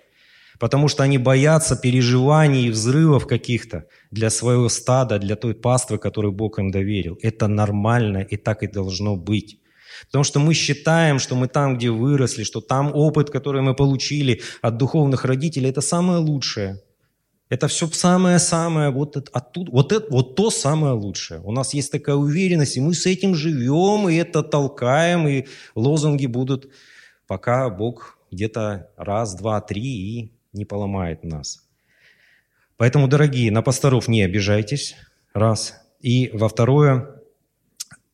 [0.59, 6.31] Потому что они боятся переживаний и взрывов каких-то для своего стада, для той паствы, которую
[6.31, 7.17] Бог им доверил.
[7.21, 9.59] Это нормально, и так и должно быть.
[10.05, 14.41] Потому что мы считаем, что мы там, где выросли, что там опыт, который мы получили
[14.61, 16.81] от духовных родителей, это самое лучшее.
[17.47, 21.41] Это все самое-самое, вот, оттуда, вот, это, вот то самое лучшее.
[21.41, 26.25] У нас есть такая уверенность, и мы с этим живем, и это толкаем, и лозунги
[26.25, 26.71] будут,
[27.27, 31.67] пока Бог где-то раз, два, три и не поломает нас.
[32.77, 34.95] Поэтому, дорогие, на пасторов не обижайтесь,
[35.33, 35.81] раз.
[36.01, 37.21] И во второе,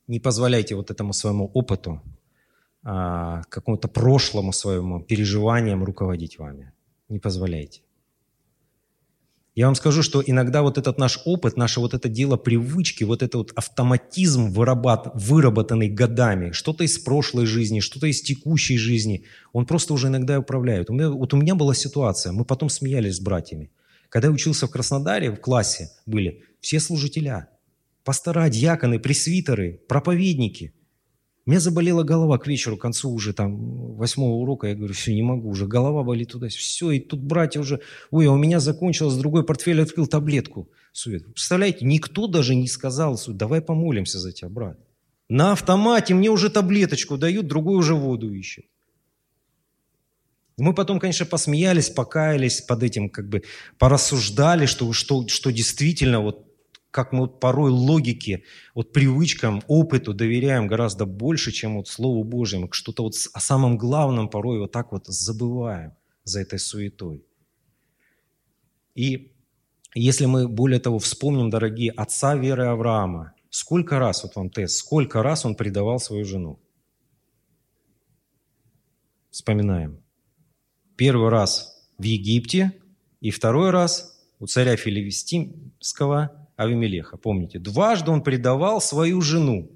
[0.07, 2.01] не позволяйте вот этому своему опыту,
[2.83, 6.73] а, какому-то прошлому своему переживаниям руководить вами.
[7.09, 7.81] Не позволяйте.
[9.53, 13.21] Я вам скажу, что иногда вот этот наш опыт, наше вот это дело привычки, вот
[13.21, 19.65] этот вот автоматизм, вырабат, выработанный годами, что-то из прошлой жизни, что-то из текущей жизни, он
[19.65, 20.89] просто уже иногда управляет.
[20.89, 23.71] У меня, вот у меня была ситуация, мы потом смеялись с братьями.
[24.07, 27.49] Когда я учился в Краснодаре, в классе были все служителя,
[28.05, 30.73] пастора, диаконы, пресвитеры, проповедники–
[31.51, 34.67] меня заболела голова к вечеру, к концу уже там восьмого урока.
[34.67, 36.47] Я говорю, все, не могу, уже голова болит туда.
[36.47, 40.69] Все, и тут братья уже, ой, а у меня закончилось, другой портфель открыл таблетку.
[40.93, 41.25] Сувет.
[41.25, 44.79] Представляете, никто даже не сказал, давай помолимся за тебя, брат.
[45.27, 48.65] На автомате мне уже таблеточку дают, другой уже воду ищет.
[50.57, 53.43] Мы потом, конечно, посмеялись, покаялись под этим, как бы
[53.77, 56.50] порассуждали, что, что, что действительно вот
[56.91, 58.43] как мы вот порой логике,
[58.75, 62.71] вот привычкам, опыту доверяем гораздо больше, чем вот Слову Божьему.
[62.71, 65.93] Что-то вот о самом главном порой вот так вот забываем
[66.25, 67.25] за этой суетой.
[68.93, 69.33] И
[69.95, 75.23] если мы, более того, вспомним, дорогие, отца веры Авраама, сколько раз, вот вам тест, сколько
[75.23, 76.59] раз он предавал свою жену?
[79.29, 80.03] Вспоминаем.
[80.97, 82.73] Первый раз в Египте,
[83.21, 89.71] и второй раз у царя Филистимского Авимелеха, помните, дважды он предавал свою жену.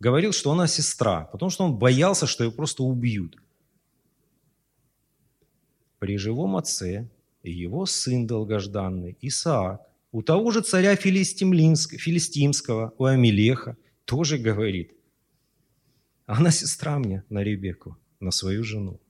[0.00, 3.36] Говорил, что она сестра, потому что он боялся, что ее просто убьют.
[5.98, 7.08] При живом отце
[7.42, 14.92] его сын долгожданный, Исаак, у того же царя Филистимского, у Амелеха, тоже говорит,
[16.26, 19.00] она сестра мне на Ребеку, на свою жену.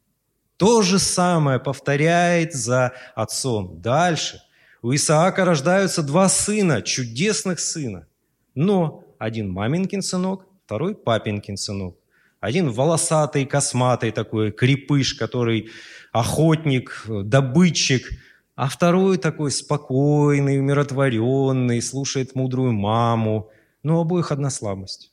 [0.57, 3.81] То же самое повторяет за отцом.
[3.81, 4.41] Дальше.
[4.81, 8.07] У Исаака рождаются два сына, чудесных сына.
[8.55, 11.97] Но один маминкин сынок, второй папинкин сынок.
[12.39, 15.71] Один волосатый, косматый такой, крепыш, который
[16.13, 18.09] охотник, добытчик,
[18.55, 23.51] а второй такой спокойный, умиротворенный, слушает мудрую маму.
[23.83, 25.13] Но у обоих одна слабость.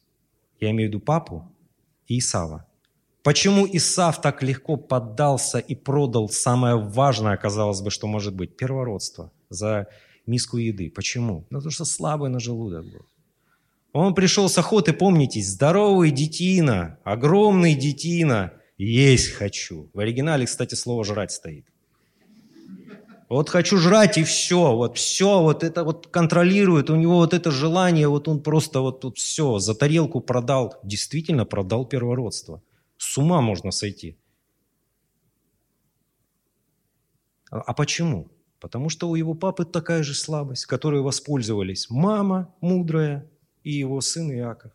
[0.59, 1.51] Я имею в виду папу
[2.07, 2.67] и Исава.
[3.23, 9.31] Почему Исав так легко поддался и продал самое важное, казалось бы, что может быть, первородство
[9.55, 9.87] за
[10.27, 10.91] миску еды?
[10.91, 11.45] Почему?
[11.49, 13.05] Ну, потому что слабый на желудок был.
[13.93, 19.89] Он пришел с охоты, помните, здоровый детина, огромный детина, есть хочу.
[19.93, 21.65] В оригинале, кстати, слово «жрать» стоит.
[23.29, 27.49] Вот хочу жрать и все, вот все, вот это вот контролирует, у него вот это
[27.49, 32.61] желание, вот он просто вот тут все, за тарелку продал, действительно продал первородство–
[32.97, 34.17] с ума можно сойти.
[37.51, 38.29] А, а почему?
[38.59, 43.29] Потому что у его папы такая же слабость, которой воспользовались мама мудрая
[43.63, 44.71] и его сын Иаков.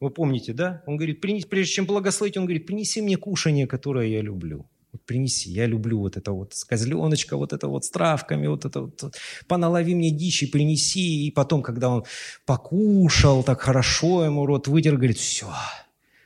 [0.00, 0.82] Вы помните, да?
[0.86, 4.66] Он говорит, прежде чем благословить, он говорит, принеси мне кушание, которое я люблю.
[4.92, 8.82] Вот принеси, я люблю вот это вот козленочка, вот это вот с травками, вот это
[8.82, 9.16] вот,
[9.48, 11.26] поналови мне дичи, принеси.
[11.26, 12.04] И потом, когда он
[12.46, 15.48] покушал, так хорошо ему рот вытер, говорит, все,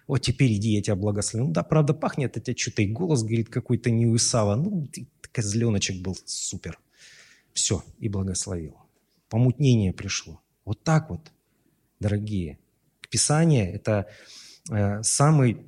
[0.08, 1.48] вот теперь иди, я тебя благословлю.
[1.48, 4.56] Ну да, правда, пахнет от тебя что-то, и голос, говорит, какой-то не Исава.
[4.56, 6.80] Ну, ты, козленочек был супер.
[7.52, 8.76] Все, и благословил.
[9.28, 10.40] Помутнение пришло.
[10.64, 11.30] Вот так вот,
[12.00, 12.58] дорогие.
[13.10, 14.06] Писание– это
[14.70, 15.58] э, самый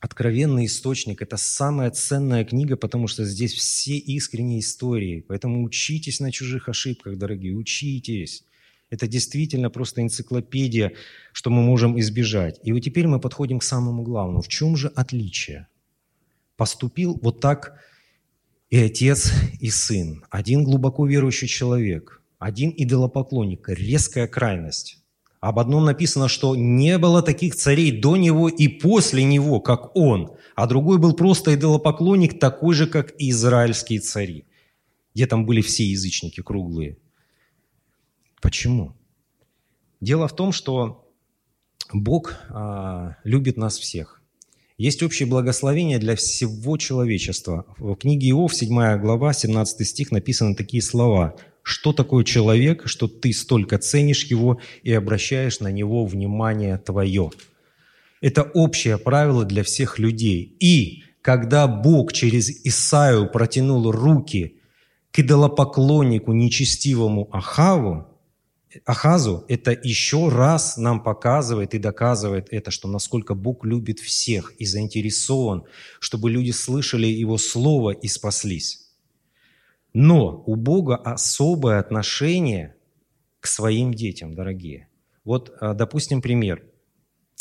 [0.00, 5.24] откровенный источник, это самая ценная книга, потому что здесь все искренние истории.
[5.28, 8.44] Поэтому учитесь на чужих ошибках, дорогие, учитесь.
[8.90, 10.92] Это действительно просто энциклопедия,
[11.32, 12.58] что мы можем избежать.
[12.64, 14.42] И вот теперь мы подходим к самому главному.
[14.42, 15.68] В чем же отличие?
[16.56, 17.78] Поступил вот так
[18.68, 20.24] и отец, и сын.
[20.28, 24.98] Один глубоко верующий человек, один идолопоклонник, резкая крайность.
[25.40, 30.32] Об одном написано, что не было таких царей до него и после него, как он,
[30.54, 34.44] а другой был просто идолопоклонник, такой же, как и израильские цари,
[35.14, 36.98] где там были все язычники круглые–
[38.40, 38.94] Почему?
[40.00, 41.06] Дело в том, что
[41.92, 44.20] Бог а, любит нас всех.
[44.78, 47.66] Есть общее благословение для всего человечества.
[47.76, 51.36] В книге Иов, 7 глава, 17 стих, написаны такие слова.
[51.62, 57.30] «Что такое человек, что ты столько ценишь его и обращаешь на него внимание твое?»
[58.22, 60.56] Это общее правило для всех людей.
[60.60, 64.60] И когда Бог через Исаию протянул руки
[65.10, 68.06] к идолопоклоннику нечестивому Ахаву,
[68.84, 74.64] Ахазу это еще раз нам показывает и доказывает это, что насколько Бог любит всех и
[74.64, 75.64] заинтересован,
[75.98, 78.90] чтобы люди слышали Его Слово и спаслись.
[79.92, 82.76] Но у Бога особое отношение
[83.40, 84.88] к своим детям, дорогие.
[85.24, 86.64] Вот, а, допустим, пример.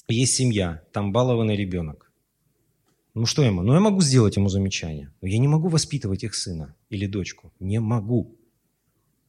[0.08, 2.12] Есть семья, там балованный ребенок.
[3.14, 3.62] Ну что ему?
[3.62, 7.52] Ну я могу сделать ему замечание, но я не могу воспитывать их сына или дочку.
[7.60, 8.39] Не могу.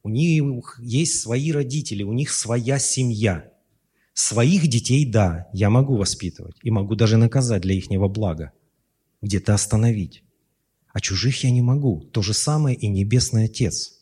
[0.03, 3.51] У них есть свои родители, у них своя семья.
[4.13, 8.51] Своих детей, да, я могу воспитывать и могу даже наказать для ихнего блага,
[9.21, 10.23] где-то остановить.
[10.93, 12.01] А чужих я не могу.
[12.11, 13.99] То же самое и Небесный Отец.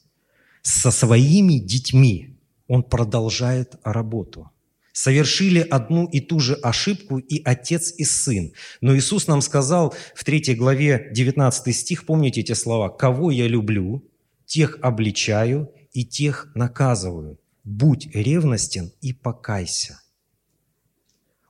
[0.62, 4.49] Со своими детьми Он продолжает работу.
[4.91, 8.51] Совершили одну и ту же ошибку и отец, и сын.
[8.81, 14.03] Но Иисус нам сказал в 3 главе 19 стих, помните эти слова, «Кого я люблю,
[14.45, 17.38] тех обличаю, и тех наказываю.
[17.65, 20.00] Будь ревностен и покайся.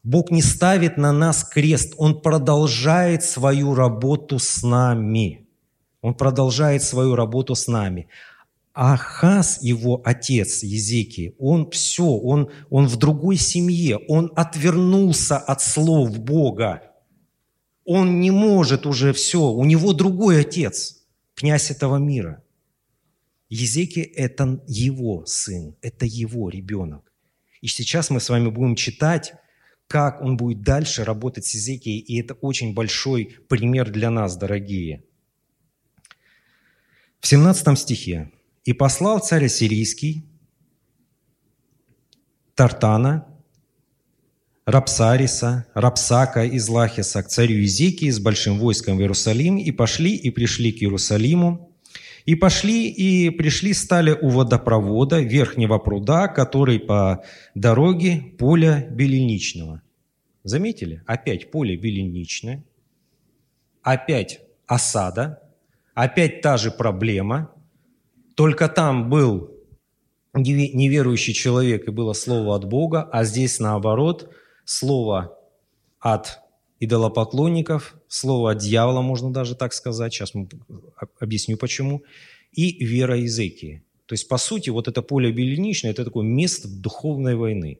[0.01, 5.47] Бог не ставит на нас крест, Он продолжает свою работу с нами.
[6.01, 8.07] Он продолжает свою работу с нами.
[8.73, 16.17] Ахаз, его отец Езекии, он все, он, он в другой семье, он отвернулся от слов
[16.17, 16.81] Бога.
[17.85, 21.03] Он не может уже все, у него другой отец,
[21.35, 22.41] князь этого мира–
[23.49, 27.11] Езеки– это его сын, это его ребенок.
[27.61, 29.33] И сейчас мы с вами будем читать,
[29.87, 35.03] как он будет дальше работать с Езекией, и это очень большой пример для нас, дорогие.
[37.19, 38.31] В 17 стихе.
[38.65, 40.25] «И послал царь Ассирийский
[42.53, 43.25] Тартана,
[44.65, 50.29] Рапсариса, Рапсака из Лахиса к царю Изекии с большим войском в Иерусалим, и пошли и
[50.29, 51.68] пришли к Иерусалиму,
[52.25, 57.23] и пошли и пришли, стали у водопровода верхнего пруда, который по
[57.55, 59.81] дороге поля Беленичного.
[60.43, 61.03] Заметили?
[61.05, 62.63] Опять поле Беленичное,
[63.81, 65.41] опять осада,
[65.93, 67.51] опять та же проблема,
[68.35, 69.51] только там был
[70.33, 75.37] неверующий человек и было слово от Бога, а здесь наоборот, слово
[75.99, 76.39] от
[76.79, 80.33] идолопоклонников, слово дьявола, можно даже так сказать, сейчас
[81.19, 82.03] объясню почему,
[82.51, 83.83] и вера языки.
[84.05, 87.79] То есть, по сути, вот это поле беленичное– это такое место духовной войны.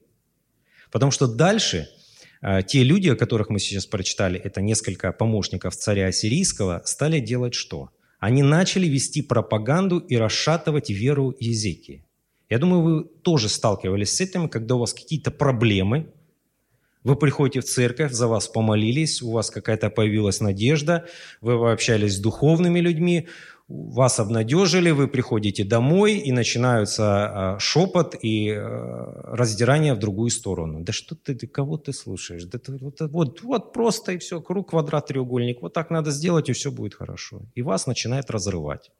[0.91, 1.87] Потому что дальше
[2.41, 7.55] э, те люди, о которых мы сейчас прочитали, это несколько помощников царя Ассирийского, стали делать
[7.55, 7.89] что?
[8.19, 12.05] Они начали вести пропаганду и расшатывать веру Езекии.
[12.49, 16.11] Я думаю, вы тоже сталкивались с этим, когда у вас какие-то проблемы,
[17.03, 21.05] вы приходите в церковь, за вас помолились, у вас какая-то появилась надежда,
[21.41, 23.27] вы общались с духовными людьми,
[23.69, 30.81] вас обнадежили, вы приходите домой, и начинаются а, шепот и а, раздирание в другую сторону.
[30.81, 32.45] Да что ты, кого ты слушаешь?
[32.45, 35.61] Да ты, вот, вот, вот просто и все, круг, квадрат, треугольник.
[35.61, 37.43] Вот так надо сделать, и все будет хорошо.
[37.53, 38.91] И вас начинает разрывать.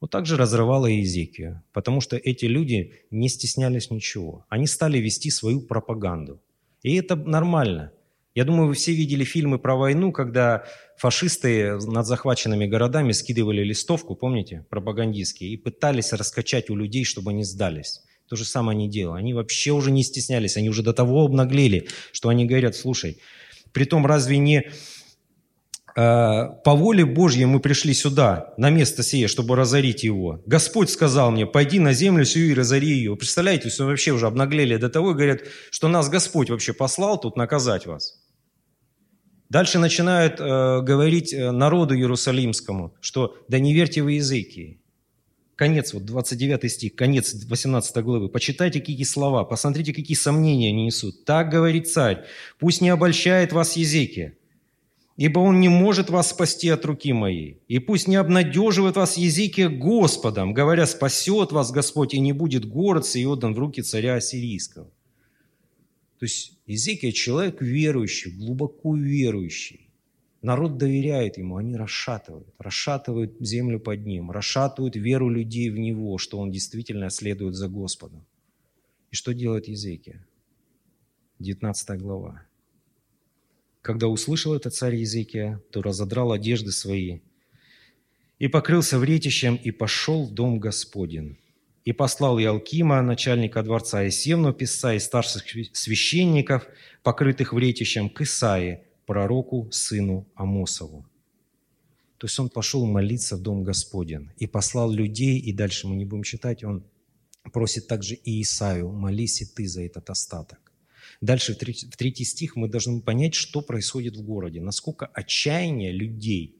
[0.00, 4.46] Вот так же разрывало и Езекию, потому что эти люди не стеснялись ничего.
[4.48, 6.40] Они стали вести свою пропаганду.
[6.82, 7.92] И это нормально.
[8.34, 10.64] Я думаю, вы все видели фильмы про войну, когда
[10.98, 17.44] фашисты над захваченными городами скидывали листовку, помните, пропагандистские, и пытались раскачать у людей, чтобы они
[17.44, 18.02] сдались.
[18.28, 19.20] То же самое они делали.
[19.20, 23.18] Они вообще уже не стеснялись, они уже до того обнаглели, что они говорят, слушай,
[23.76, 24.70] притом разве не
[25.96, 30.42] по воле Божьей мы пришли сюда, на место сие, чтобы разорить его.
[30.44, 33.16] Господь сказал мне, пойди на землю сию и разори ее.
[33.16, 35.40] Представляете, что вообще уже обнаглели до того и говорят,
[35.70, 38.22] что нас Господь вообще послал тут наказать вас.
[39.48, 44.82] Дальше начинают э, говорить э, народу Иерусалимскому, что да не верьте в языки.
[45.54, 48.28] Конец, вот 29 стих, конец 18 главы.
[48.28, 51.24] Почитайте, какие слова, посмотрите, какие сомнения они несут.
[51.24, 52.26] Так говорит царь,
[52.58, 54.34] пусть не обольщает вас языки
[55.16, 57.60] ибо он не может вас спасти от руки моей.
[57.68, 63.06] И пусть не обнадеживает вас языки Господом, говоря, спасет вас Господь, и не будет город
[63.06, 64.90] сей отдан в руки царя Ассирийского.
[66.18, 69.88] То есть Езекия– человек верующий, глубоко верующий.
[70.42, 76.38] Народ доверяет ему, они расшатывают, расшатывают землю под ним, расшатывают веру людей в него, что
[76.38, 78.24] он действительно следует за Господом.
[79.10, 80.26] И что делает Езекия?
[81.38, 82.42] 19 глава.
[83.86, 87.20] Когда услышал это царь Езекия, то разодрал одежды свои
[88.40, 91.38] и покрылся вретищем и пошел в дом Господень.
[91.84, 96.66] И послал Ялкима, начальника дворца, и Севну, писца и старших священников,
[97.04, 101.06] покрытых вретищем, к Исаии, пророку, сыну Амосову.
[102.18, 106.04] То есть он пошел молиться в дом Господень и послал людей, и дальше мы не
[106.04, 106.82] будем читать, он
[107.52, 110.65] просит также и Исаю, молись и ты за этот остаток.
[111.20, 115.92] Дальше, в третий, в третий стих, мы должны понять, что происходит в городе, насколько отчаяние
[115.92, 116.56] людей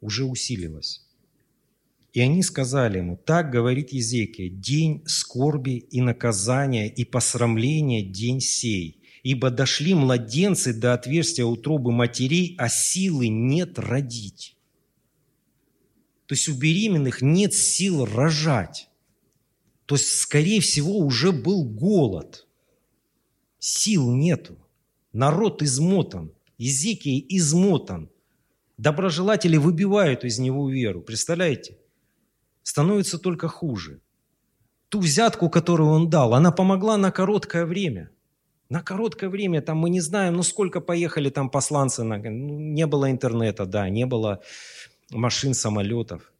[0.00, 1.04] уже усилилось.
[2.12, 9.00] И они сказали ему, так говорит Езекия, день скорби и наказания и посрамления день сей,
[9.22, 14.56] ибо дошли младенцы до отверстия утробы матерей, а силы нет родить.
[16.26, 18.88] То есть у беременных нет сил рожать.
[19.86, 22.46] То есть, скорее всего, уже был голод–
[23.64, 24.58] Сил нету.
[25.12, 26.32] Народ измотан.
[26.58, 28.10] Езекий измотан.
[28.76, 31.00] Доброжелатели выбивают из него веру.
[31.00, 31.78] Представляете?
[32.64, 34.00] Становится только хуже.
[34.88, 38.10] Ту взятку, которую он дал, она помогла на короткое время.
[38.68, 42.86] На короткое время, там мы не знаем, ну сколько поехали там посланцы, на, ну, не
[42.88, 44.42] было интернета, да, не было
[45.12, 46.32] машин, самолетов.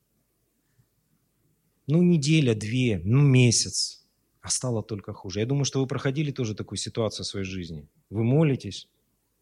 [1.86, 4.01] Ну неделя, две, ну месяц
[4.42, 5.40] а стало только хуже.
[5.40, 7.88] Я думаю, что вы проходили тоже такую ситуацию в своей жизни.
[8.10, 8.88] Вы молитесь,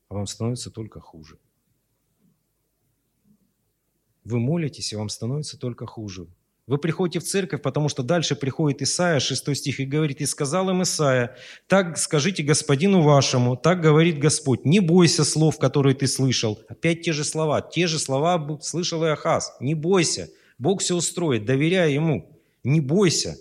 [0.09, 1.39] а вам становится только хуже.
[4.25, 6.27] Вы молитесь, и вам становится только хуже.
[6.67, 10.69] Вы приходите в церковь, потому что дальше приходит Исаия, 6 стих, и говорит, «И сказал
[10.69, 11.37] им Исаия,
[11.67, 16.61] так скажите господину вашему, так говорит Господь, не бойся слов, которые ты слышал».
[16.69, 19.57] Опять те же слова, те же слова слышал и Ахаз.
[19.61, 20.29] Не бойся,
[20.59, 22.39] Бог все устроит, доверяй Ему.
[22.63, 23.37] Не бойся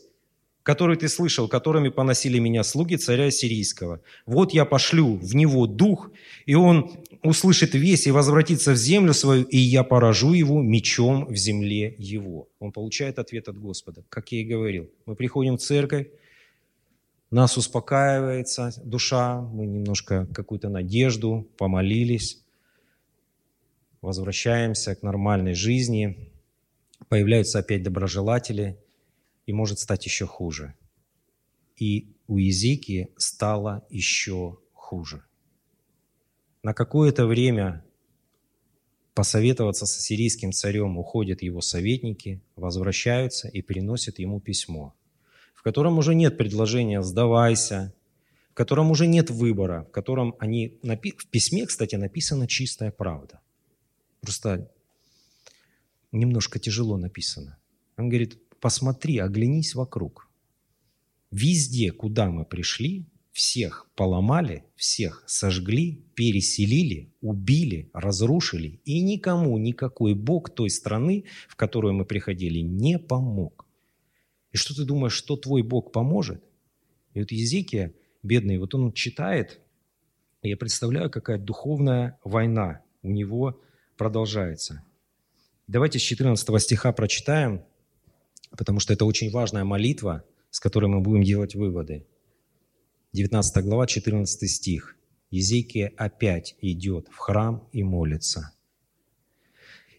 [0.64, 4.02] который ты слышал, которыми поносили меня слуги царя Сирийского.
[4.26, 6.12] Вот я пошлю в него дух,
[6.46, 6.92] и он
[7.24, 12.48] услышит весь и возвратится в землю свою, и я поражу его мечом в земле его».
[12.60, 14.04] Он получает ответ от Господа.
[14.10, 16.08] Как я и говорил, мы приходим в церковь,
[17.32, 22.42] нас успокаивается душа, мы немножко какую-то надежду, помолились,
[24.02, 26.32] возвращаемся к нормальной жизни,
[27.08, 28.78] появляются опять доброжелатели,
[29.50, 30.76] и может стать еще хуже.
[31.76, 35.24] И у Езекии стало еще хуже.
[36.62, 37.84] На какое-то время
[39.16, 44.94] посоветоваться с ассирийским царем уходят его советники, возвращаются и приносят ему письмо,
[45.56, 47.92] в котором уже нет предложения «сдавайся»,
[48.52, 50.78] в котором уже нет выбора, в котором они...
[50.84, 53.42] В письме, кстати, написана чистая правда.
[54.22, 54.70] Просто
[56.12, 57.58] немножко тяжело написано.
[57.98, 60.30] Он говорит, посмотри, оглянись вокруг.
[61.32, 70.50] Везде, куда мы пришли, всех поломали, всех сожгли, переселили, убили, разрушили, и никому никакой Бог
[70.50, 73.66] той страны, в которую мы приходили, не помог.
[74.52, 76.44] И что ты думаешь, что твой Бог поможет?
[77.14, 77.94] И вот Езекия,
[78.24, 79.62] бедный, вот он читает,
[80.42, 83.62] и я представляю, какая духовная война у него
[83.98, 84.84] продолжается.
[85.68, 87.64] Давайте с 14 стиха прочитаем,
[88.58, 92.06] потому что это очень важная молитва, с которой мы будем делать выводы.
[93.14, 94.96] 19 глава, 14 стих.
[95.32, 98.52] Езекия опять идет в храм и молится.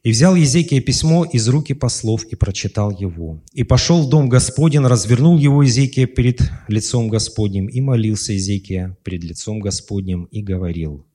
[0.02, 3.42] «И взял Езекия письмо из руки послов и прочитал его.
[3.52, 9.24] И пошел в дом Господень, развернул его Езекия перед лицом Господним, и молился Езекия пред
[9.24, 11.06] лицом Господним, и говорил,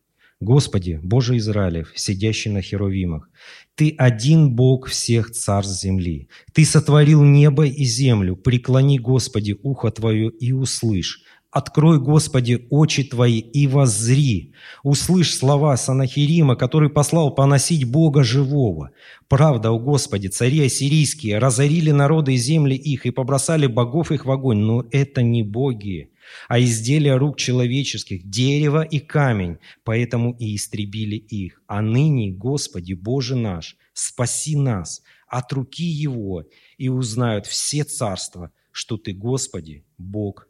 [0.45, 3.29] «Господи, Боже Израилев, сидящий на херовимах,
[3.73, 6.29] ты один Бог всех царств земли.
[6.53, 8.35] Ты сотворил небо и землю.
[8.35, 11.23] Преклони, Господи, ухо Твое и услышь.
[11.49, 14.53] Открой, Господи, очи Твои и воззри.
[14.83, 18.91] Услышь слова Санахирима, который послал поносить Бога живого.
[19.27, 24.31] Правда, о Господи, цари ассирийские разорили народы и земли их и побросали богов их в
[24.31, 26.11] огонь, но это не боги,
[26.47, 31.61] а изделия рук человеческих, дерево и камень, поэтому и истребили их.
[31.67, 36.45] А ныне, Господи, Боже наш, спаси нас от руки Его,
[36.77, 40.47] и узнают все царства, что Ты, Господи, Бог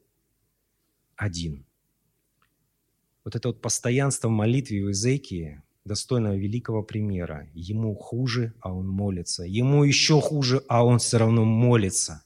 [1.15, 1.65] один.
[3.23, 7.47] Вот это вот постоянство в молитве в Изекии достойного великого примера.
[7.53, 9.43] Ему хуже, а он молится.
[9.43, 12.24] Ему еще хуже, а он все равно молится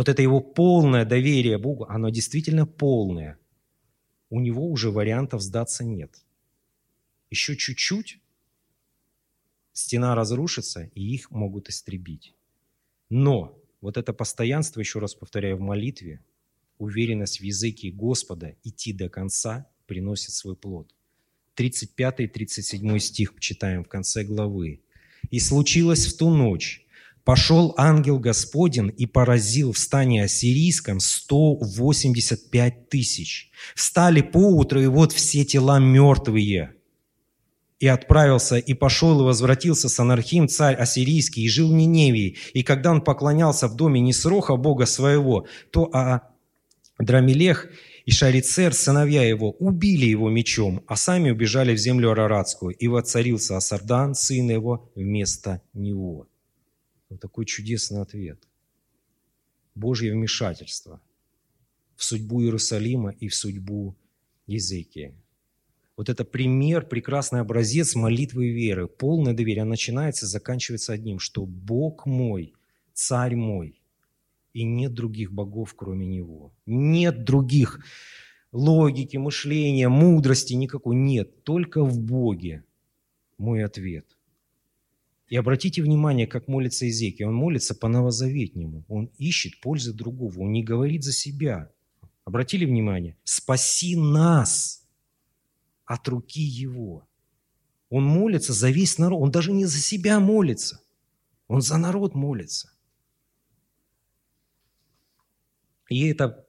[0.00, 3.38] вот это его полное доверие Богу, оно действительно полное,
[4.30, 6.24] у него уже вариантов сдаться нет.
[7.28, 8.18] Еще чуть-чуть,
[9.74, 12.34] стена разрушится, и их могут истребить.
[13.10, 16.24] Но вот это постоянство, еще раз повторяю, в молитве,
[16.78, 20.94] уверенность в языке Господа идти до конца приносит свой плод.
[21.56, 24.80] 35 и 37 стих читаем в конце главы.
[25.30, 26.86] «И случилось в ту ночь,
[27.24, 33.50] пошел ангел Господень и поразил в стане ассирийском 185 тысяч.
[33.74, 36.74] Встали поутру, и вот все тела мертвые.
[37.78, 42.36] И отправился, и пошел, и возвратился Санархим, царь ассирийский, и жил в Ниневии.
[42.52, 46.30] И когда он поклонялся в доме Несроха, бога своего, то а
[46.98, 47.68] Драмелех
[48.04, 53.56] и Шарицер, сыновья его, убили его мечом, а сами убежали в землю Араратскую, и воцарился
[53.56, 56.26] Асардан, сын его, вместо него.
[57.10, 58.48] Вот такой чудесный ответ.
[59.74, 61.00] Божье вмешательство
[61.96, 63.96] в судьбу Иерусалима и в судьбу
[64.46, 65.14] Езекии.
[65.96, 68.86] Вот это пример, прекрасный образец молитвы веры.
[68.86, 72.54] Полное доверие начинается и заканчивается одним, что Бог мой,
[72.94, 73.82] Царь мой,
[74.52, 76.52] и нет других богов, кроме Него.
[76.64, 77.80] Нет других
[78.52, 80.96] логики, мышления, мудрости никакой.
[80.96, 82.64] Нет, только в Боге
[83.36, 84.06] мой ответ–
[85.30, 87.26] и обратите внимание, как молится Изекия.
[87.26, 88.84] Он молится по новозаветнему.
[88.88, 90.40] Он ищет пользы другого.
[90.40, 91.70] Он не говорит за себя.
[92.24, 93.16] Обратили внимание?
[93.22, 94.84] «Спаси нас
[95.84, 97.06] от руки Его».
[97.90, 99.22] Он молится за весь народ.
[99.22, 100.82] Он даже не за себя молится.
[101.46, 102.72] Он за народ молится.
[105.88, 106.44] И это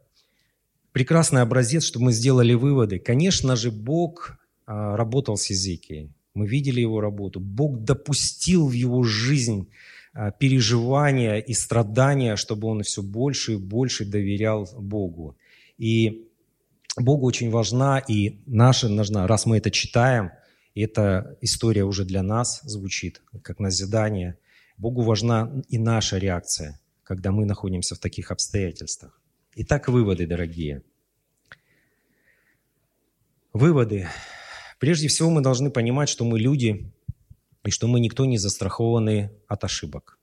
[0.91, 2.97] прекрасный образец, чтобы мы сделали выводы.
[2.99, 6.11] Конечно же, Бог а, работал с Езекией.
[6.33, 7.39] Мы видели его работу.
[7.39, 9.69] Бог допустил в его жизнь
[10.13, 15.37] а, переживания и страдания, чтобы он все больше и больше доверял Богу.
[15.77, 16.27] И
[16.97, 20.31] Богу очень важна, и наша нужна, раз мы это читаем,
[20.75, 24.37] и эта история уже для нас звучит, как назидание,
[24.77, 29.19] Богу важна и наша реакция, когда мы находимся в таких обстоятельствах.
[29.55, 30.81] Итак, выводы, дорогие.
[33.53, 34.07] Выводы.
[34.81, 36.91] Прежде всего мы должны понимать, что мы люди,
[37.63, 40.17] и что мы никто не застрахованы от ошибок.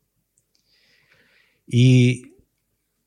[1.69, 2.35] И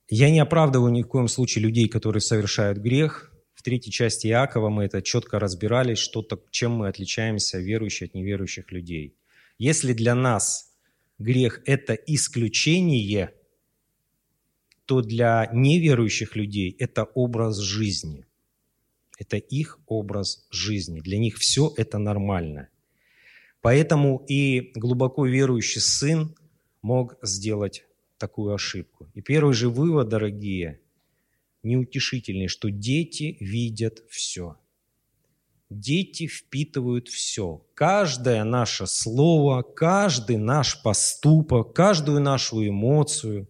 [0.07, 3.33] Я не оправдываю ни в коем случае людей, которые совершают грех.
[3.53, 8.13] В третьей части Иакова мы это четко разбирали, что -то, чем мы отличаемся, верующие от
[8.13, 9.17] неверующих людей.
[9.57, 10.73] Если для нас
[11.19, 13.33] грех– это исключение,
[14.85, 18.25] то для неверующих людей это образ жизни.
[19.21, 20.99] Это их образ жизни.
[20.99, 22.69] Для них все это нормально.
[23.61, 26.35] Поэтому и глубоко верующий сын
[26.81, 27.85] мог сделать
[28.17, 29.11] такую ошибку.
[29.13, 30.79] И первый же вывод, дорогие,
[31.61, 34.57] неутешительный, что дети видят все.
[35.69, 37.63] Дети впитывают все.
[37.75, 43.47] Каждое наше слово, каждый наш поступок, каждую нашу эмоцию,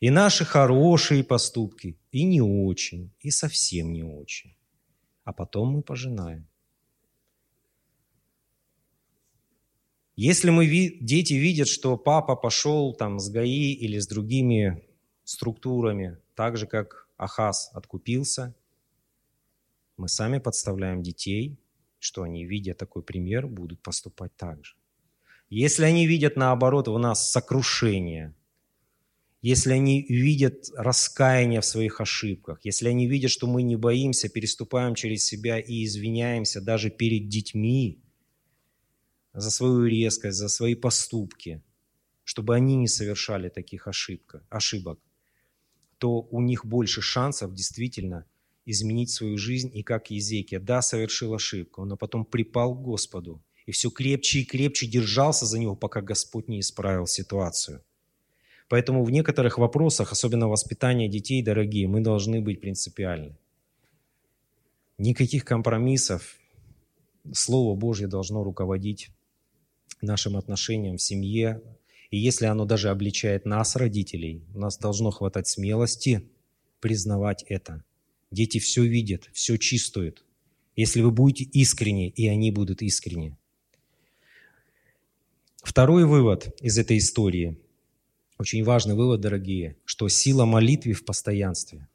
[0.00, 4.56] и наши хорошие поступки, и не очень, и совсем не очень.
[5.24, 6.48] А потом мы пожинаем.
[10.14, 14.84] Если мы, дети видят, что папа пошел там с ГАИ или с другими
[15.24, 18.54] структурами, так же, как Ахаз откупился,
[19.96, 21.58] мы сами подставляем детей,
[21.98, 24.74] что они, видя такой пример, будут поступать так же.
[25.48, 28.34] Если они видят, наоборот, в нас сокрушение,
[29.42, 34.94] если они видят раскаяние в своих ошибках, если они видят, что мы не боимся, переступаем
[34.94, 38.00] через себя и извиняемся даже перед детьми,
[39.34, 41.62] за свою резкость, за свои поступки,
[42.22, 45.00] чтобы они не совершали таких ошибок, ошибок,
[45.98, 48.26] то у них больше шансов действительно
[48.64, 49.70] изменить свою жизнь.
[49.74, 54.44] И как Езекия, да, совершил ошибку, но потом припал к Господу и все крепче и
[54.44, 57.84] крепче держался за него, пока Господь не исправил ситуацию.
[58.72, 63.36] Поэтому в некоторых вопросах, особенно воспитания детей, дорогие, мы должны быть принципиальны.
[64.96, 66.38] Никаких компромиссов.
[67.34, 69.10] Слово Божье должно руководить
[70.00, 71.60] нашим отношениям в семье.
[72.10, 76.30] И если оно даже обличает нас, родителей, у нас должно хватать смелости
[76.80, 77.84] признавать это.
[78.30, 80.24] Дети все видят, все чувствуют.
[80.76, 83.36] Если вы будете искренни, и они будут искренни.
[85.62, 87.58] Второй вывод из этой истории,
[88.42, 91.86] очень важный вывод, дорогие, что сила молитвы в постоянстве,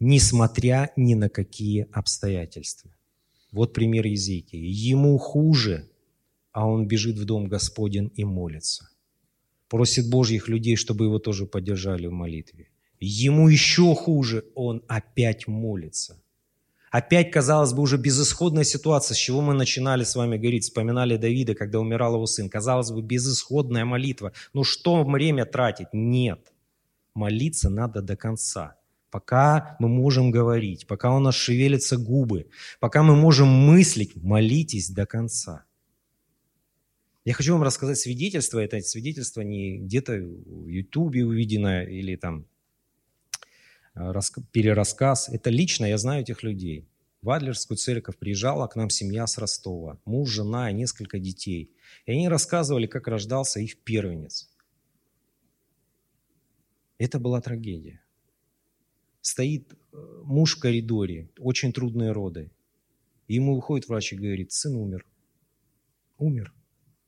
[0.00, 2.90] несмотря ни на какие обстоятельства.
[3.52, 4.58] Вот пример Езекии.
[4.90, 5.88] Ему хуже,
[6.50, 8.88] а он бежит в дом Господен и молится.
[9.68, 12.68] Просит Божьих людей, чтобы его тоже поддержали в молитве.
[12.98, 16.20] Ему еще хуже, он опять молится.
[16.90, 21.54] Опять, казалось бы, уже безысходная ситуация, с чего мы начинали с вами говорить, вспоминали Давида,
[21.54, 22.48] когда умирал его сын.
[22.48, 24.32] Казалось бы, безысходная молитва.
[24.52, 25.88] Ну что время тратить?
[25.92, 26.52] Нет.
[27.14, 28.76] Молиться надо до конца.
[29.10, 32.48] Пока мы можем говорить, пока у нас шевелятся губы,
[32.80, 35.64] пока мы можем мыслить, молитесь до конца.
[37.24, 38.60] Я хочу вам рассказать свидетельство.
[38.60, 42.46] Это свидетельство не где-то в Ютубе увиденное или там
[44.52, 45.28] перерассказ.
[45.28, 46.88] Это лично я знаю этих людей.
[47.22, 49.98] В Адлерскую церковь приезжала к нам семья с Ростова.
[50.04, 51.72] Муж, жена и несколько детей.
[52.04, 54.50] И они рассказывали, как рождался их первенец.
[56.98, 58.00] Это была трагедия.
[59.20, 59.76] Стоит э,
[60.24, 62.52] муж в коридоре, очень трудные роды.
[63.26, 65.04] И ему выходит врач и говорит, сын умер.
[66.18, 66.54] Умер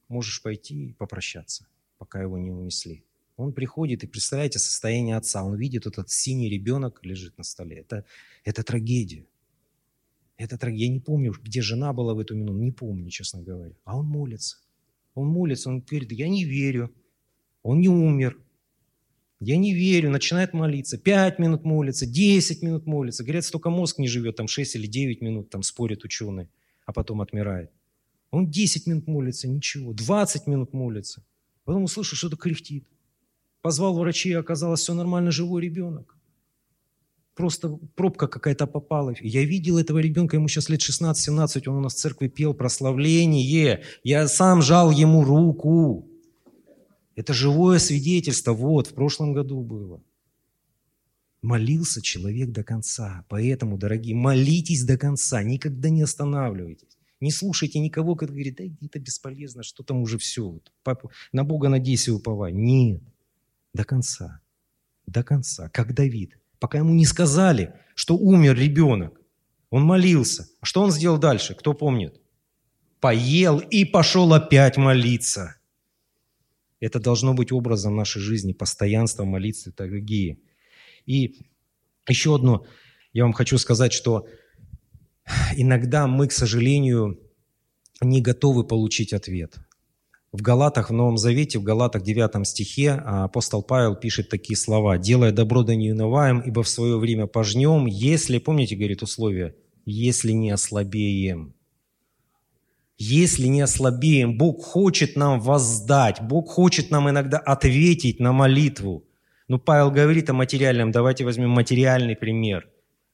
[0.09, 1.67] можешь пойти и попрощаться,
[1.99, 3.05] пока его не унесли.
[3.39, 5.45] Он приходит, и представляете состояние отца.
[5.45, 7.79] Он видит, этот синий ребенок лежит на столе.
[7.79, 8.05] Это,
[8.45, 9.25] это трагедия.
[10.37, 10.87] Это трагедия.
[10.87, 13.75] Я не помню, где жена была в эту минуту, не помню, честно говоря.
[13.85, 14.59] А он молится.
[15.15, 16.93] Он молится, он говорит, я не верю.
[17.63, 18.37] Он не умер.
[19.39, 20.99] Я не верю, начинает молиться.
[20.99, 23.23] Пять минут молится, десять минут молится.
[23.23, 26.49] Говорят, столько мозг не живет, там шесть или девять минут, там спорят ученые,
[26.87, 27.71] а потом отмирает.
[28.31, 29.93] Он 10 минут молится, ничего.
[29.95, 31.25] 20 минут молится.
[31.65, 32.85] Потом услышал, что-то кряхтит.
[33.69, 36.17] Позвал врачей, оказалось, все нормально, живой ребенок.
[37.35, 39.15] Просто пробка какая-то попала.
[39.21, 43.83] Я видел этого ребенка, ему сейчас лет 16-17, он у нас в церкви пел прославление.
[44.05, 46.09] Я сам жал ему руку.
[47.15, 50.01] Это живое свидетельство, вот, в прошлом году было.
[51.43, 53.27] Молился человек до конца.
[53.29, 56.97] Поэтому, дорогие, молитесь до конца, никогда не останавливайтесь.
[57.21, 60.59] Не слушайте никого, кто говорит, да это бесполезно, что там уже все.
[61.33, 62.55] На Бога надейся и уповай.
[62.55, 63.03] Нет.
[63.75, 64.41] До конца.
[65.07, 65.69] До конца.
[65.71, 66.39] Как Давид.
[66.59, 69.21] Пока ему не сказали, что умер ребенок.
[69.71, 70.49] Он молился.
[70.61, 71.55] А что он сделал дальше?
[71.55, 72.21] Кто помнит?
[73.01, 75.57] Поел и пошел опять молиться.
[76.81, 80.39] Это должно быть образом нашей жизни, постоянство молитвы, дорогие.
[81.07, 81.41] И
[82.09, 82.67] еще одно,
[83.13, 84.27] я вам хочу сказать, что
[85.57, 87.21] иногда мы, к сожалению,
[88.01, 89.59] не готовы получить ответ.
[90.31, 94.99] В Галатах, в Новом Завете, в Галатах 9 стихе апостол Павел пишет такие слова.
[94.99, 99.55] «Делая добро да не унываем, ибо в свое время пожнем, если, помните, говорит условие,
[99.87, 101.55] если не ослабеем».
[102.99, 109.05] Если не ослабеем, Бог хочет нам воздать, Бог хочет нам иногда ответить на молитву.
[109.47, 112.69] Ну, Павел говорит о материальном, давайте возьмем материальный пример.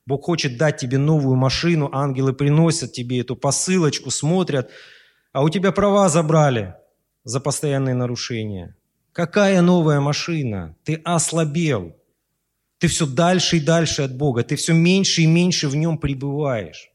[0.07, 4.71] Бог хочет дать тебе новую машину, ангелы приносят тебе эту посылочку, смотрят,
[5.33, 6.75] а у тебя права забрали
[7.25, 8.77] за постоянные нарушения.
[9.13, 10.77] Какая новая машина?
[10.85, 11.97] Ты ослабел.
[12.79, 14.43] Ты все дальше и дальше от Бога.
[14.43, 16.91] Ты все меньше и меньше в нем пребываешь.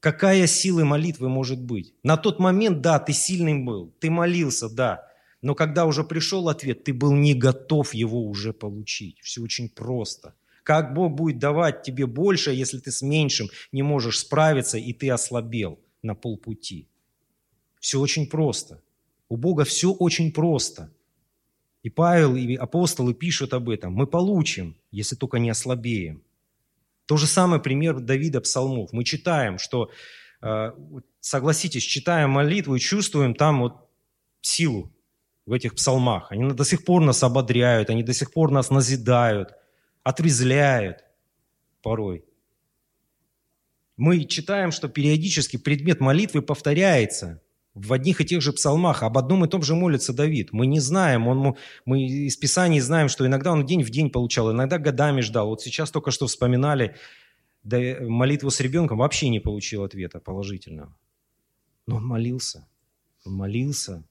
[0.00, 1.94] Какая сила молитвы может быть?
[2.02, 5.06] На тот момент, да, ты сильным был, ты молился, да.
[5.40, 9.18] Но когда уже пришел ответ, ты был не готов его уже получить.
[9.20, 10.34] Все очень просто.
[10.62, 15.10] Как Бог будет давать тебе больше, если ты с меньшим не можешь справиться, и ты
[15.10, 16.88] ослабел на полпути?
[17.80, 18.82] Все очень просто.
[19.34, 20.92] У Бога все очень просто.
[21.82, 23.92] И Павел, и апостолы пишут об этом.
[23.92, 26.22] Мы получим, если только не ослабеем.
[27.06, 28.92] То же самое пример Давида псалмов.
[28.92, 29.90] Мы читаем, что,
[30.40, 30.70] э,
[31.18, 33.90] согласитесь, читаем молитву чувствуем там вот
[34.40, 34.92] силу
[35.46, 36.30] в этих псалмах.
[36.30, 39.48] Они до сих пор нас ободряют, они до сих пор нас назидают,
[40.04, 40.98] отрезвляют
[41.82, 42.24] порой.
[43.96, 47.40] Мы читаем, что периодически предмет молитвы повторяется
[47.74, 49.02] в одних и тех же псалмах.
[49.02, 50.52] Об одном и том же молится Давид.
[50.52, 54.52] Мы не знаем, он, мы из Писаний знаем, что иногда он день в день получал,
[54.52, 55.48] иногда годами ждал.
[55.48, 56.96] Вот сейчас только что вспоминали,
[57.64, 60.96] да, молитву с ребенком вообще не получил ответа положительного.
[61.86, 62.66] Но он молился.
[63.24, 64.04] Он молился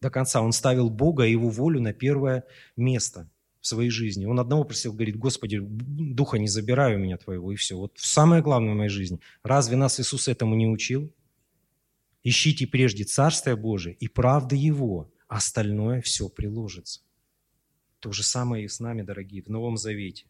[0.00, 0.40] до конца.
[0.40, 2.44] Он ставил Бога и Его волю на первое
[2.76, 3.28] место
[3.60, 4.24] в своей жизни.
[4.26, 7.76] Он одного просил, говорит, Господи, духа не забирай у меня Твоего, и все.
[7.76, 9.20] Вот самое главное в моей жизни.
[9.42, 11.12] Разве нас Иисус этому не учил?
[12.24, 17.00] Ищите прежде Царствие Божие и правды Его, остальное все приложится.
[17.98, 20.26] То же самое и с нами, дорогие, в Новом Завете.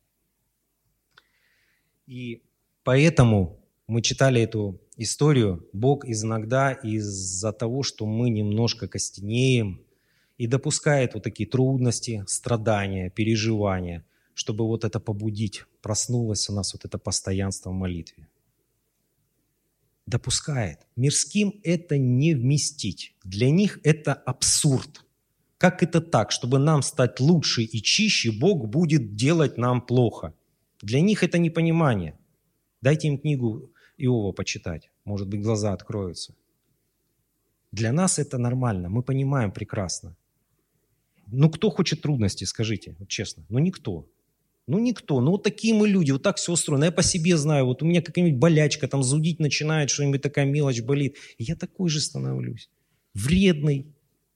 [2.06, 2.42] И
[2.82, 5.68] поэтому мы читали эту историю.
[5.72, 9.82] Бог иногда из-за того, что мы немножко костенеем
[10.38, 16.84] и допускает вот такие трудности, страдания, переживания, чтобы вот это побудить, проснулось у нас вот
[16.84, 18.28] это постоянство в молитве
[20.06, 20.86] допускает.
[20.96, 23.14] Мирским это не вместить.
[23.24, 25.04] Для них это абсурд.
[25.58, 26.32] Как это так?
[26.32, 30.34] Чтобы нам стать лучше и чище, Бог будет делать нам плохо.
[30.80, 32.18] Для них это непонимание.
[32.80, 34.90] Дайте им книгу Иова почитать.
[35.04, 36.34] Может быть, глаза откроются.
[37.70, 40.16] Для нас это нормально, мы понимаем прекрасно.
[41.26, 43.44] Ну, кто хочет трудностей, скажите, вот честно?
[43.48, 44.06] Ну, никто.
[44.66, 45.20] Ну, никто.
[45.20, 46.84] Ну, вот такие мы люди, вот так все устроено.
[46.84, 50.82] Я по себе знаю, вот у меня какая-нибудь болячка, там зудить начинает, что-нибудь такая мелочь
[50.82, 51.16] болит.
[51.38, 52.70] Я такой же становлюсь.
[53.12, 53.86] Вредный,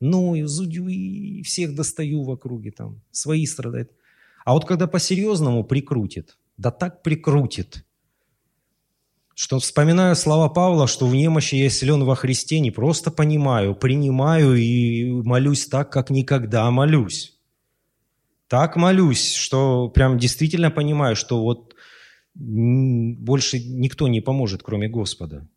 [0.01, 3.93] ною, зудю и всех достаю в округе, там, свои страдают.
[4.45, 7.85] А вот когда по-серьезному прикрутит, да так прикрутит,
[9.35, 14.57] что вспоминаю слова Павла, что в немощи я силен во Христе, не просто понимаю, принимаю
[14.57, 17.36] и молюсь так, как никогда молюсь
[18.49, 21.75] так молюсь, что прям действительно понимаю, что вот
[22.35, 25.49] больше никто не поможет, кроме Господа.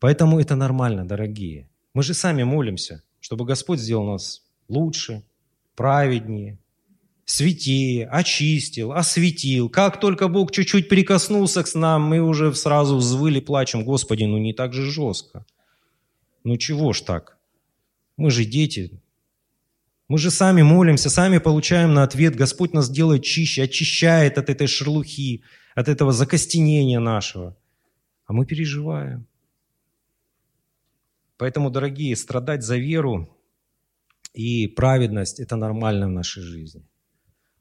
[0.00, 1.68] Поэтому это нормально, дорогие.
[1.94, 5.22] Мы же сами молимся, чтобы Господь сделал нас лучше,
[5.76, 6.58] праведнее,
[7.24, 9.68] святее, очистил, осветил.
[9.68, 14.52] Как только Бог чуть-чуть прикоснулся к нам, мы уже сразу взвыли, плачем, Господи, ну не
[14.52, 15.44] так же жестко.
[16.44, 17.38] Ну чего ж так?
[18.16, 18.99] Мы же дети,
[20.10, 22.34] мы же сами молимся, сами получаем на ответ.
[22.34, 25.44] Господь нас делает чище, очищает от этой шерлухи,
[25.76, 27.56] от этого закостенения нашего.
[28.26, 29.28] А мы переживаем.
[31.36, 33.38] Поэтому, дорогие, страдать за веру
[34.34, 36.82] и праведность– это нормально в нашей жизни.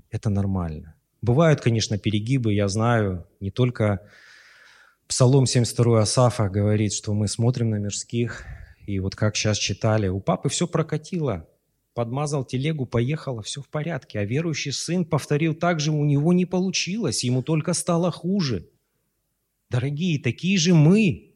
[0.09, 0.95] Это нормально.
[1.21, 3.99] Бывают, конечно, перегибы, я знаю, не только
[5.07, 8.43] Псалом 72 Асафа говорит, что мы смотрим на мирских,
[8.87, 11.47] и вот как сейчас читали, у папы все прокатило–
[11.93, 14.19] подмазал телегу, поехала, все в порядке.
[14.19, 18.69] А верующий сын повторил так же, у него не получилось, ему только стало хуже.
[19.69, 21.35] Дорогие, такие же мы.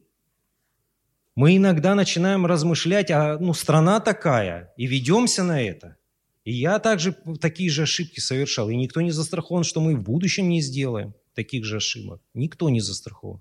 [1.36, 5.96] Мы иногда начинаем размышлять, а ну страна такая, и ведемся на это.
[6.44, 8.68] И я также такие же ошибки совершал.
[8.68, 12.20] И никто не застрахован, что мы в будущем не сделаем таких же ошибок.
[12.34, 13.40] Никто не застрахован.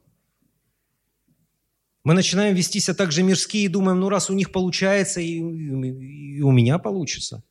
[2.03, 5.37] Мы начинаем вести себя так же мирские и думаем, ну раз у них получается, и,
[5.37, 7.43] и, и у меня получится.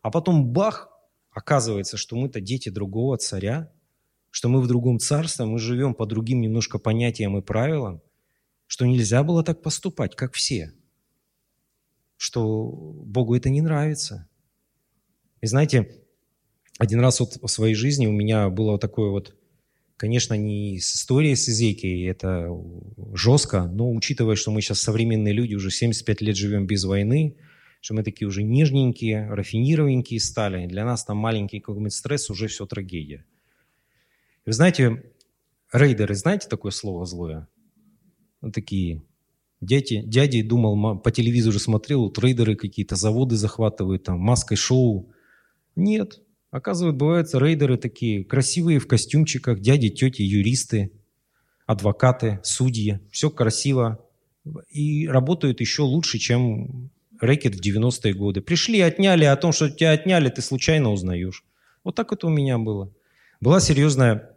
[0.00, 0.90] А потом бах,
[1.30, 3.72] оказывается, что мы-то дети другого царя,
[4.30, 8.02] что мы в другом царстве, мы живем по другим немножко понятиям и правилам,
[8.66, 10.72] что нельзя было так поступать, как все.
[12.22, 12.68] что
[13.04, 14.28] Богу это не нравится.
[15.40, 16.02] И знаете,
[16.78, 19.34] один раз вот в своей жизни у меня было такое вот,
[20.02, 22.48] конечно, не с историей с Изекией, это
[23.14, 27.36] жестко, но учитывая, что мы сейчас современные люди, уже 75 лет живем без войны,
[27.80, 32.66] что мы такие уже нежненькие, рафинированненькие стали, для нас там маленький какой-нибудь стресс уже все
[32.66, 33.24] трагедия.
[34.44, 35.04] Вы знаете,
[35.72, 37.46] рейдеры, знаете такое слово злое?
[38.40, 39.02] Вот такие
[39.60, 45.12] Дяди, дяди думал, по телевизору смотрел, трейдеры какие-то, заводы захватывают, там, маской шоу.
[45.76, 46.20] Нет.
[46.52, 50.92] Оказывается, бывают рейдеры такие, красивые в костюмчиках, дяди, тети, юристы,
[51.66, 53.00] адвокаты, судьи.
[53.10, 54.04] Все красиво.
[54.68, 58.42] И работают еще лучше, чем рэкет в 90-е годы.
[58.42, 61.42] Пришли, отняли, о том, что тебя отняли, ты случайно узнаешь.
[61.84, 62.92] Вот так это у меня было.
[63.40, 64.36] Была серьезная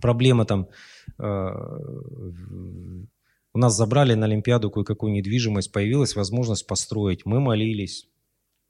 [0.00, 0.68] проблема там
[1.18, 1.48] э,
[3.52, 7.26] у нас забрали на Олимпиаду кое-какую недвижимость, появилась возможность построить.
[7.26, 8.07] Мы молились,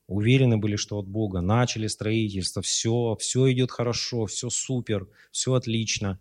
[0.08, 1.40] уверены были, что от Бога.
[1.40, 6.18] Начали строительство, все, все идет хорошо, все супер, все отлично.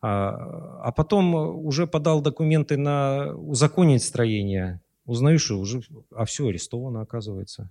[0.00, 4.80] А, а потом уже подал документы на узаконить строение.
[5.04, 7.70] Узнаю, что уже, а все арестовано, оказывается.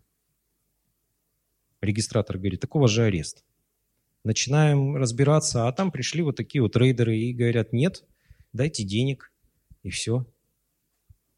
[1.81, 3.43] Регистратор говорит, такого же арест.
[4.23, 8.03] Начинаем разбираться, а там пришли вот такие вот рейдеры и говорят, нет,
[8.53, 9.31] дайте денег–
[9.87, 10.25] и все.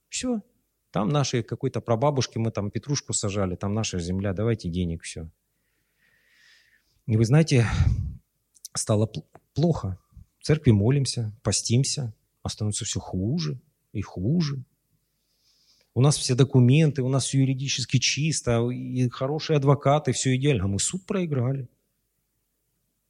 [0.09, 0.41] Все.
[0.91, 5.29] Там наши какой-то прабабушки, мы там петрушку сажали, там наша земля, давайте денег, все.
[7.05, 7.67] И вы знаете,
[8.73, 9.11] стало
[9.53, 9.99] плохо.
[10.39, 12.13] В церкви молимся, постимся,
[12.43, 13.59] а становится все хуже
[13.93, 14.63] и хуже.
[15.93, 20.65] У нас все документы, у нас все юридически чисто, и хорошие адвокаты, все идеально.
[20.65, 21.67] А мы суд проиграли.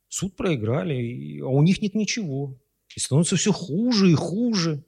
[0.07, 2.57] Суд проиграли, а у них нет ничего.
[2.95, 4.83] И становится все хуже и хуже.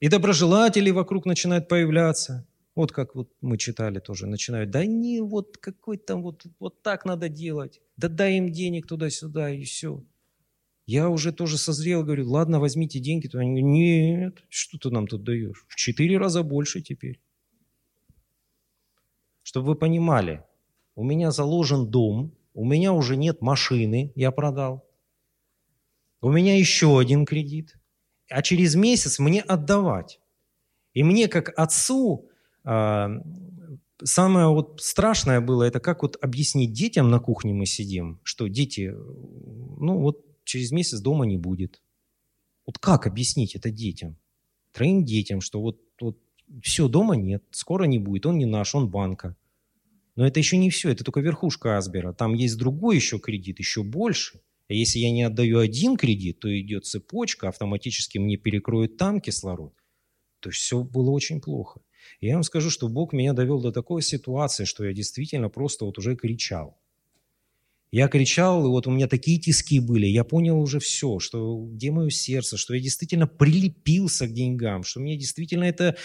[0.00, 2.46] И доброжелатели вокруг начинают появляться.
[2.74, 7.06] Вот как вот мы читали тоже, начинают, да не, вот какой там, вот, вот так
[7.06, 10.04] надо делать, да дай им денег туда-сюда и все.
[10.84, 13.28] Я уже тоже созрел, говорю, ладно, возьмите деньги.
[13.34, 15.64] Они говорят, нет, что ты нам тут даешь?
[15.68, 17.18] В четыре раза больше теперь.
[19.42, 20.44] Чтобы вы понимали,
[20.94, 24.86] у меня заложен дом, у меня уже нет машины, я продал.
[26.20, 27.76] У меня еще один кредит
[28.28, 30.20] а через месяц мне отдавать.
[30.94, 32.28] И мне как отцу
[32.64, 33.10] а,
[34.02, 38.94] самое вот страшное было, это как вот объяснить детям на кухне мы сидим, что дети,
[38.94, 41.82] ну вот через месяц дома не будет.
[42.66, 44.16] Вот как объяснить это детям?
[44.72, 46.18] Троим детям, что вот, вот
[46.62, 49.36] все, дома нет, скоро не будет, он не наш, он банка.
[50.16, 52.12] Но это еще не все, это только верхушка Асбера.
[52.12, 54.40] Там есть другой еще кредит, еще больше.
[54.74, 59.74] Если я не отдаю один кредит, то идет цепочка, автоматически мне перекроют там кислород.
[60.40, 61.80] То есть все было очень плохо.
[62.20, 65.84] И я вам скажу, что Бог меня довел до такой ситуации, что я действительно просто
[65.84, 66.78] вот уже кричал.
[67.92, 71.92] Я кричал, и вот у меня такие тиски были, я понял уже все, что где
[71.92, 75.96] мое сердце, что я действительно прилепился к деньгам, что мне действительно это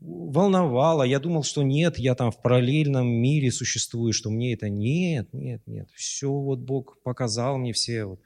[0.00, 1.02] волновало.
[1.02, 5.62] Я думал, что нет, я там в параллельном мире существую, что мне это нет, нет,
[5.66, 5.90] нет.
[5.94, 8.20] Все вот Бог показал мне все, вот,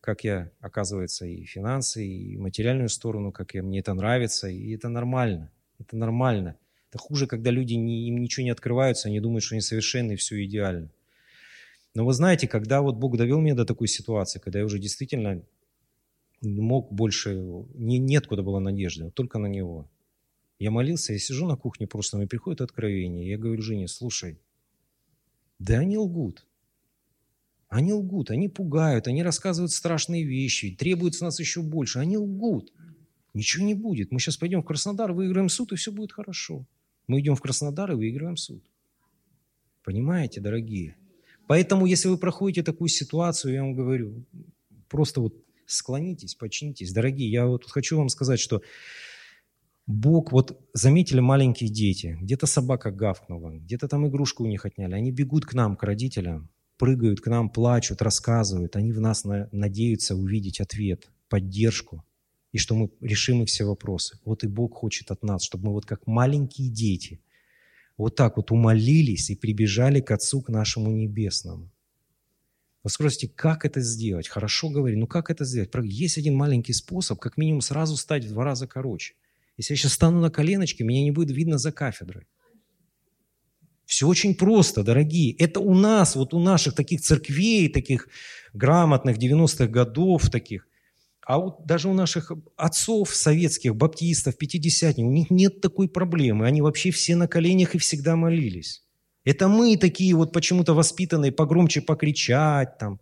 [0.00, 4.88] как я, оказывается, и финансы, и материальную сторону, как я, мне это нравится, и это
[4.88, 5.50] нормально.
[5.78, 6.56] Это нормально.
[6.90, 10.16] Это хуже, когда люди не, им ничего не открываются, они думают, что они совершенны и
[10.16, 10.90] все идеально.
[11.94, 15.42] Но вы знаете, когда вот Бог довел меня до такой ситуации, когда я уже действительно
[16.42, 17.34] не мог больше,
[17.74, 19.88] не, нет куда было надежды, только на Него–
[20.64, 23.28] я молился, я сижу на кухне просто, мне приходит откровение.
[23.28, 24.38] Я говорю Жене, слушай,
[25.58, 26.46] да они лгут.
[27.68, 31.98] Они лгут, они пугают, они рассказывают страшные вещи, требуют с нас еще больше.
[31.98, 32.72] Они лгут.
[33.34, 34.10] Ничего не будет.
[34.10, 36.64] Мы сейчас пойдем в Краснодар, выиграем суд, и все будет хорошо.
[37.08, 38.64] Мы идем в Краснодар и выигрываем суд.
[39.82, 40.96] Понимаете, дорогие?
[41.46, 44.24] Поэтому, если вы проходите такую ситуацию, я вам говорю,
[44.88, 45.34] просто вот
[45.66, 46.90] склонитесь, починитесь.
[46.94, 48.62] Дорогие, я вот хочу вам сказать, что
[49.86, 55.12] Бог, вот заметили маленькие дети, где-то собака гавкнула, где-то там игрушку у них отняли, они
[55.12, 60.16] бегут к нам, к родителям, прыгают к нам, плачут, рассказывают, они в нас на, надеются
[60.16, 62.02] увидеть ответ, поддержку,
[62.52, 64.18] и что мы решим их все вопросы.
[64.24, 67.20] Вот и Бог хочет от нас, чтобы мы вот как маленькие дети
[67.98, 71.70] вот так вот умолились и прибежали к Отцу, к нашему Небесному.
[72.82, 74.28] Вы спросите, как это сделать?
[74.28, 75.70] Хорошо говорю, ну как это сделать?
[75.84, 79.14] Есть один маленький способ, как минимум сразу стать в два раза короче.
[79.56, 82.26] Если я сейчас стану на коленочки, меня не будет видно за кафедрой.
[83.86, 85.34] Все очень просто, дорогие.
[85.36, 88.08] Это у нас, вот у наших таких церквей, таких
[88.52, 90.66] грамотных 90-х годов, таких,
[91.26, 96.46] А вот даже у наших отцов советских, баптистов, пятидесятников, у них нет такой проблемы.
[96.46, 98.84] Они вообще все на коленях и всегда молились.
[99.24, 103.00] Это мы такие вот почему-то воспитанные погромче покричать там,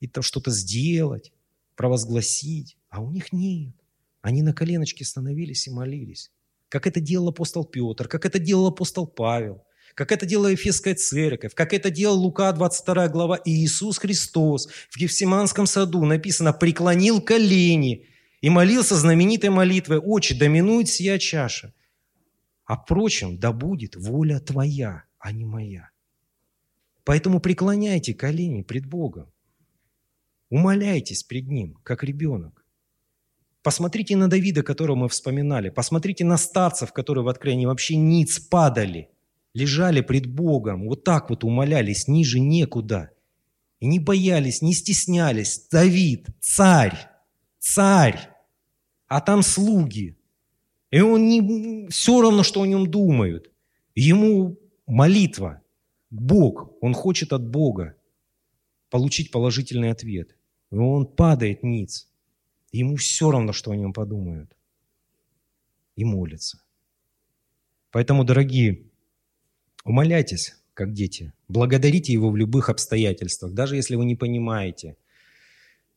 [0.00, 1.32] и там что-то сделать,
[1.76, 2.76] провозгласить.
[2.88, 3.74] А у них нет.
[4.22, 6.30] Они на коленочке становились и молились.
[6.68, 9.64] Как это делал апостол Петр, как это делал апостол Павел,
[9.94, 14.96] как это делала Ефесская церковь, как это делал Лука, 22 глава, и Иисус Христос в
[14.96, 18.06] Гефсиманском саду написано «преклонил колени»
[18.40, 21.74] и молился знаменитой молитвой «Отче, доминует сия чаша».
[22.64, 25.90] А впрочем, да будет воля Твоя, а не моя.
[27.04, 29.32] Поэтому преклоняйте колени пред Богом.
[30.50, 32.59] Умоляйтесь пред Ним, как ребенок.
[33.62, 35.68] Посмотрите на Давида, которого мы вспоминали.
[35.68, 39.10] Посмотрите на старцев, которые в Откровении вообще ниц падали,
[39.52, 43.10] лежали пред Богом, вот так вот умолялись, ниже некуда.
[43.80, 45.66] И не боялись, не стеснялись.
[45.70, 47.08] Давид, царь,
[47.58, 48.30] царь,
[49.08, 50.16] а там слуги.
[50.90, 53.50] И он не, все равно, что о нем думают.
[53.94, 55.62] Ему молитва,
[56.10, 57.94] Бог, он хочет от Бога
[58.90, 60.36] получить положительный ответ.
[60.72, 62.09] И он падает ниц.
[62.72, 64.56] Ему все равно, что о нем подумают.
[65.96, 66.62] И молится.
[67.90, 68.84] Поэтому, дорогие,
[69.84, 71.32] умоляйтесь, как дети.
[71.48, 74.96] Благодарите Его в любых обстоятельствах, даже если вы не понимаете,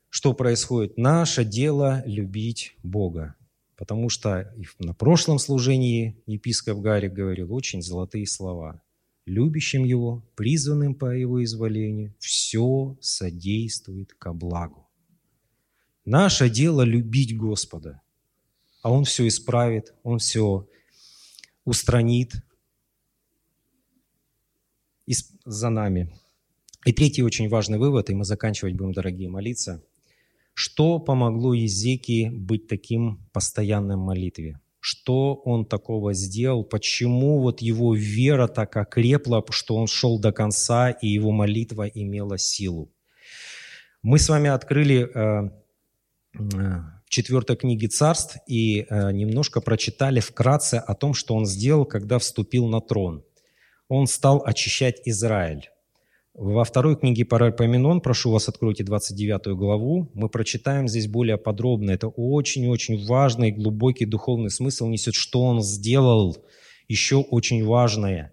[0.09, 0.97] что происходит.
[0.97, 3.35] Наше дело– любить Бога.
[3.75, 8.81] Потому что на прошлом служении епископ Гарик говорил очень золотые слова.
[9.25, 14.82] Любящим Его, призванным по Его изволению, все содействует ко благу.
[16.05, 18.01] Наше дело любить Господа,
[18.81, 20.67] а Он все исправит, Он все
[21.65, 22.33] устранит
[25.45, 26.13] за нами.
[26.85, 29.83] И третий очень важный вывод, и мы заканчивать будем, дорогие, молиться.
[30.53, 34.59] Что помогло Езекии быть таким постоянным в молитве?
[34.79, 36.63] Что он такого сделал?
[36.65, 42.37] Почему вот его вера так окрепла, что он шел до конца, и его молитва имела
[42.37, 42.91] силу?
[44.01, 45.49] Мы с вами открыли э,
[46.33, 52.19] в четвертой книге царств и э, немножко прочитали вкратце о том, что он сделал, когда
[52.19, 53.23] вступил на трон.
[53.87, 55.69] Он стал очищать Израиль.
[56.33, 61.91] Во второй книге Паральпоменон, прошу вас, откройте 29 главу, мы прочитаем здесь более подробно.
[61.91, 66.35] Это очень-очень важный, глубокий духовный смысл несет, что он сделал,
[66.87, 68.32] еще очень важное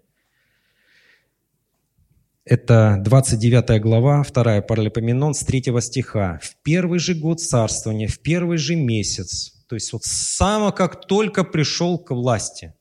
[2.43, 6.39] это 29 глава, 2 Паралипоменон с 3 стиха.
[6.41, 11.43] «В первый же год царствования, в первый же месяц, то есть вот само как только
[11.43, 12.73] пришел к власти,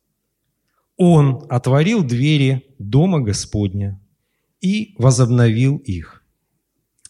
[0.97, 4.01] он отворил двери Дома Господня
[4.61, 6.23] и возобновил их.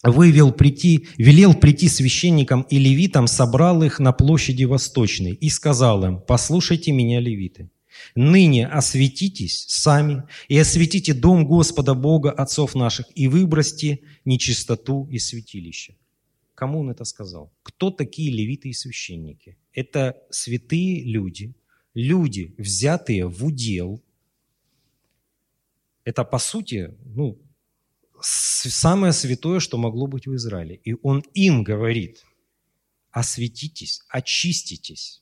[0.03, 6.21] Вывел прийти, велел прийти священникам и левитам, собрал их на площади Восточной и сказал им,
[6.21, 7.69] «Послушайте меня, левиты,
[8.15, 15.95] Ныне осветитесь сами и осветите дом Господа Бога отцов наших и выбросьте нечистоту из святилища.
[16.55, 17.51] Кому он это сказал?
[17.63, 19.57] Кто такие левиты и священники?
[19.73, 21.55] Это святые люди,
[21.93, 24.03] люди, взятые в удел.
[26.03, 27.39] Это, по сути, ну,
[28.21, 30.79] самое святое, что могло быть в Израиле.
[30.83, 32.23] И он им говорит,
[33.11, 35.21] осветитесь, очиститесь.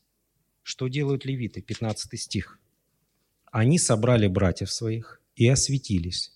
[0.61, 1.61] Что делают левиты?
[1.61, 2.58] 15 стих.
[3.51, 6.31] Они собрали братьев своих и осветились.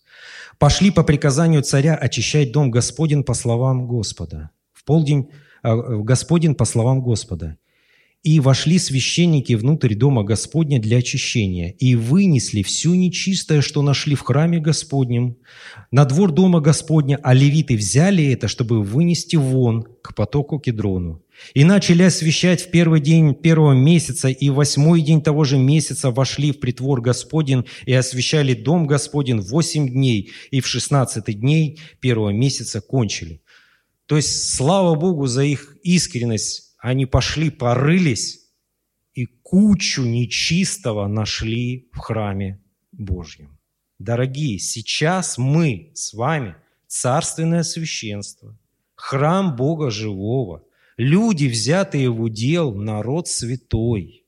[0.59, 4.51] Пошли по приказанию царя очищать дом Господень по словам Господа.
[4.71, 5.29] В полдень
[5.63, 7.57] э, Господень по словам Господа.
[8.21, 14.21] И вошли священники внутрь дома Господня для очищения, и вынесли всю нечистое, что нашли в
[14.21, 15.35] храме Господнем,
[15.91, 21.22] на двор дома Господня, а левиты взяли это, чтобы вынести вон к потоку Кедрону.
[21.53, 26.51] И начали освящать в первый день первого месяца, и восьмой день того же месяца вошли
[26.51, 32.81] в притвор Господень и освящали дом Господень восемь дней, и в шестнадцатый дней первого месяца
[32.81, 33.41] кончили.
[34.05, 38.41] То есть, слава Богу за их искренность, они пошли, порылись
[39.13, 42.61] и кучу нечистого нашли в храме
[42.91, 43.57] Божьем.
[43.99, 46.55] Дорогие, сейчас мы с вами
[46.87, 48.57] царственное священство,
[48.95, 50.63] храм Бога живого,
[50.97, 54.23] люди, взятые в удел, народ святой.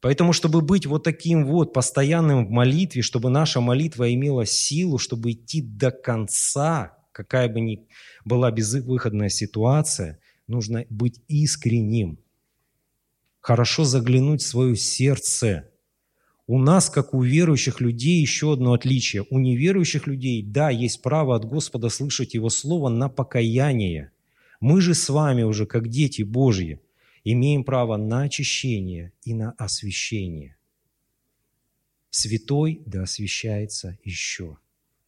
[0.00, 5.32] Поэтому, чтобы быть вот таким вот постоянным в молитве, чтобы наша молитва имела силу, чтобы
[5.32, 7.88] идти до конца, какая бы ни
[8.22, 12.18] была безвыходная ситуация, нужно быть искренним.
[13.40, 15.70] Хорошо заглянуть в свое сердце.
[16.46, 19.24] У нас, как у верующих людей, еще одно отличие.
[19.30, 24.10] У неверующих людей, да, есть право от Господа слышать Его Слово на покаяние.
[24.60, 26.80] Мы же с вами уже, как дети Божьи,
[27.24, 30.56] имеем право на очищение и на освящение.
[32.10, 34.58] Святой да освящается еще,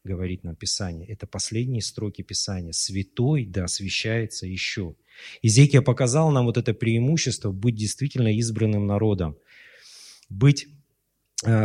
[0.05, 1.07] говорит нам Писание.
[1.07, 2.73] Это последние строки Писания.
[2.73, 4.97] Святой да освящается еще.
[5.43, 9.37] Изекия показал нам вот это преимущество быть действительно избранным народом,
[10.29, 10.67] быть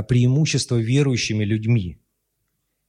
[0.07, 1.99] преимущество верующими людьми.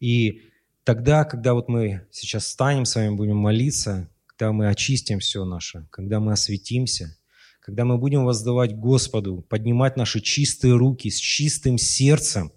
[0.01, 0.43] И
[0.85, 5.87] тогда, когда вот мы сейчас встанем с вами, будем молиться, когда мы очистим все наше,
[5.91, 7.17] когда мы осветимся,
[7.61, 12.53] когда мы будем воздавать Господу, поднимать наши чистые руки с чистым сердцем,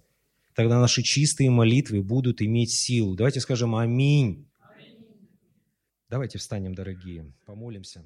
[0.56, 3.16] тогда наши чистые молитвы будут иметь силу.
[3.16, 4.48] Давайте скажем «Аминь».
[6.10, 8.04] Давайте встанем, дорогие, помолимся.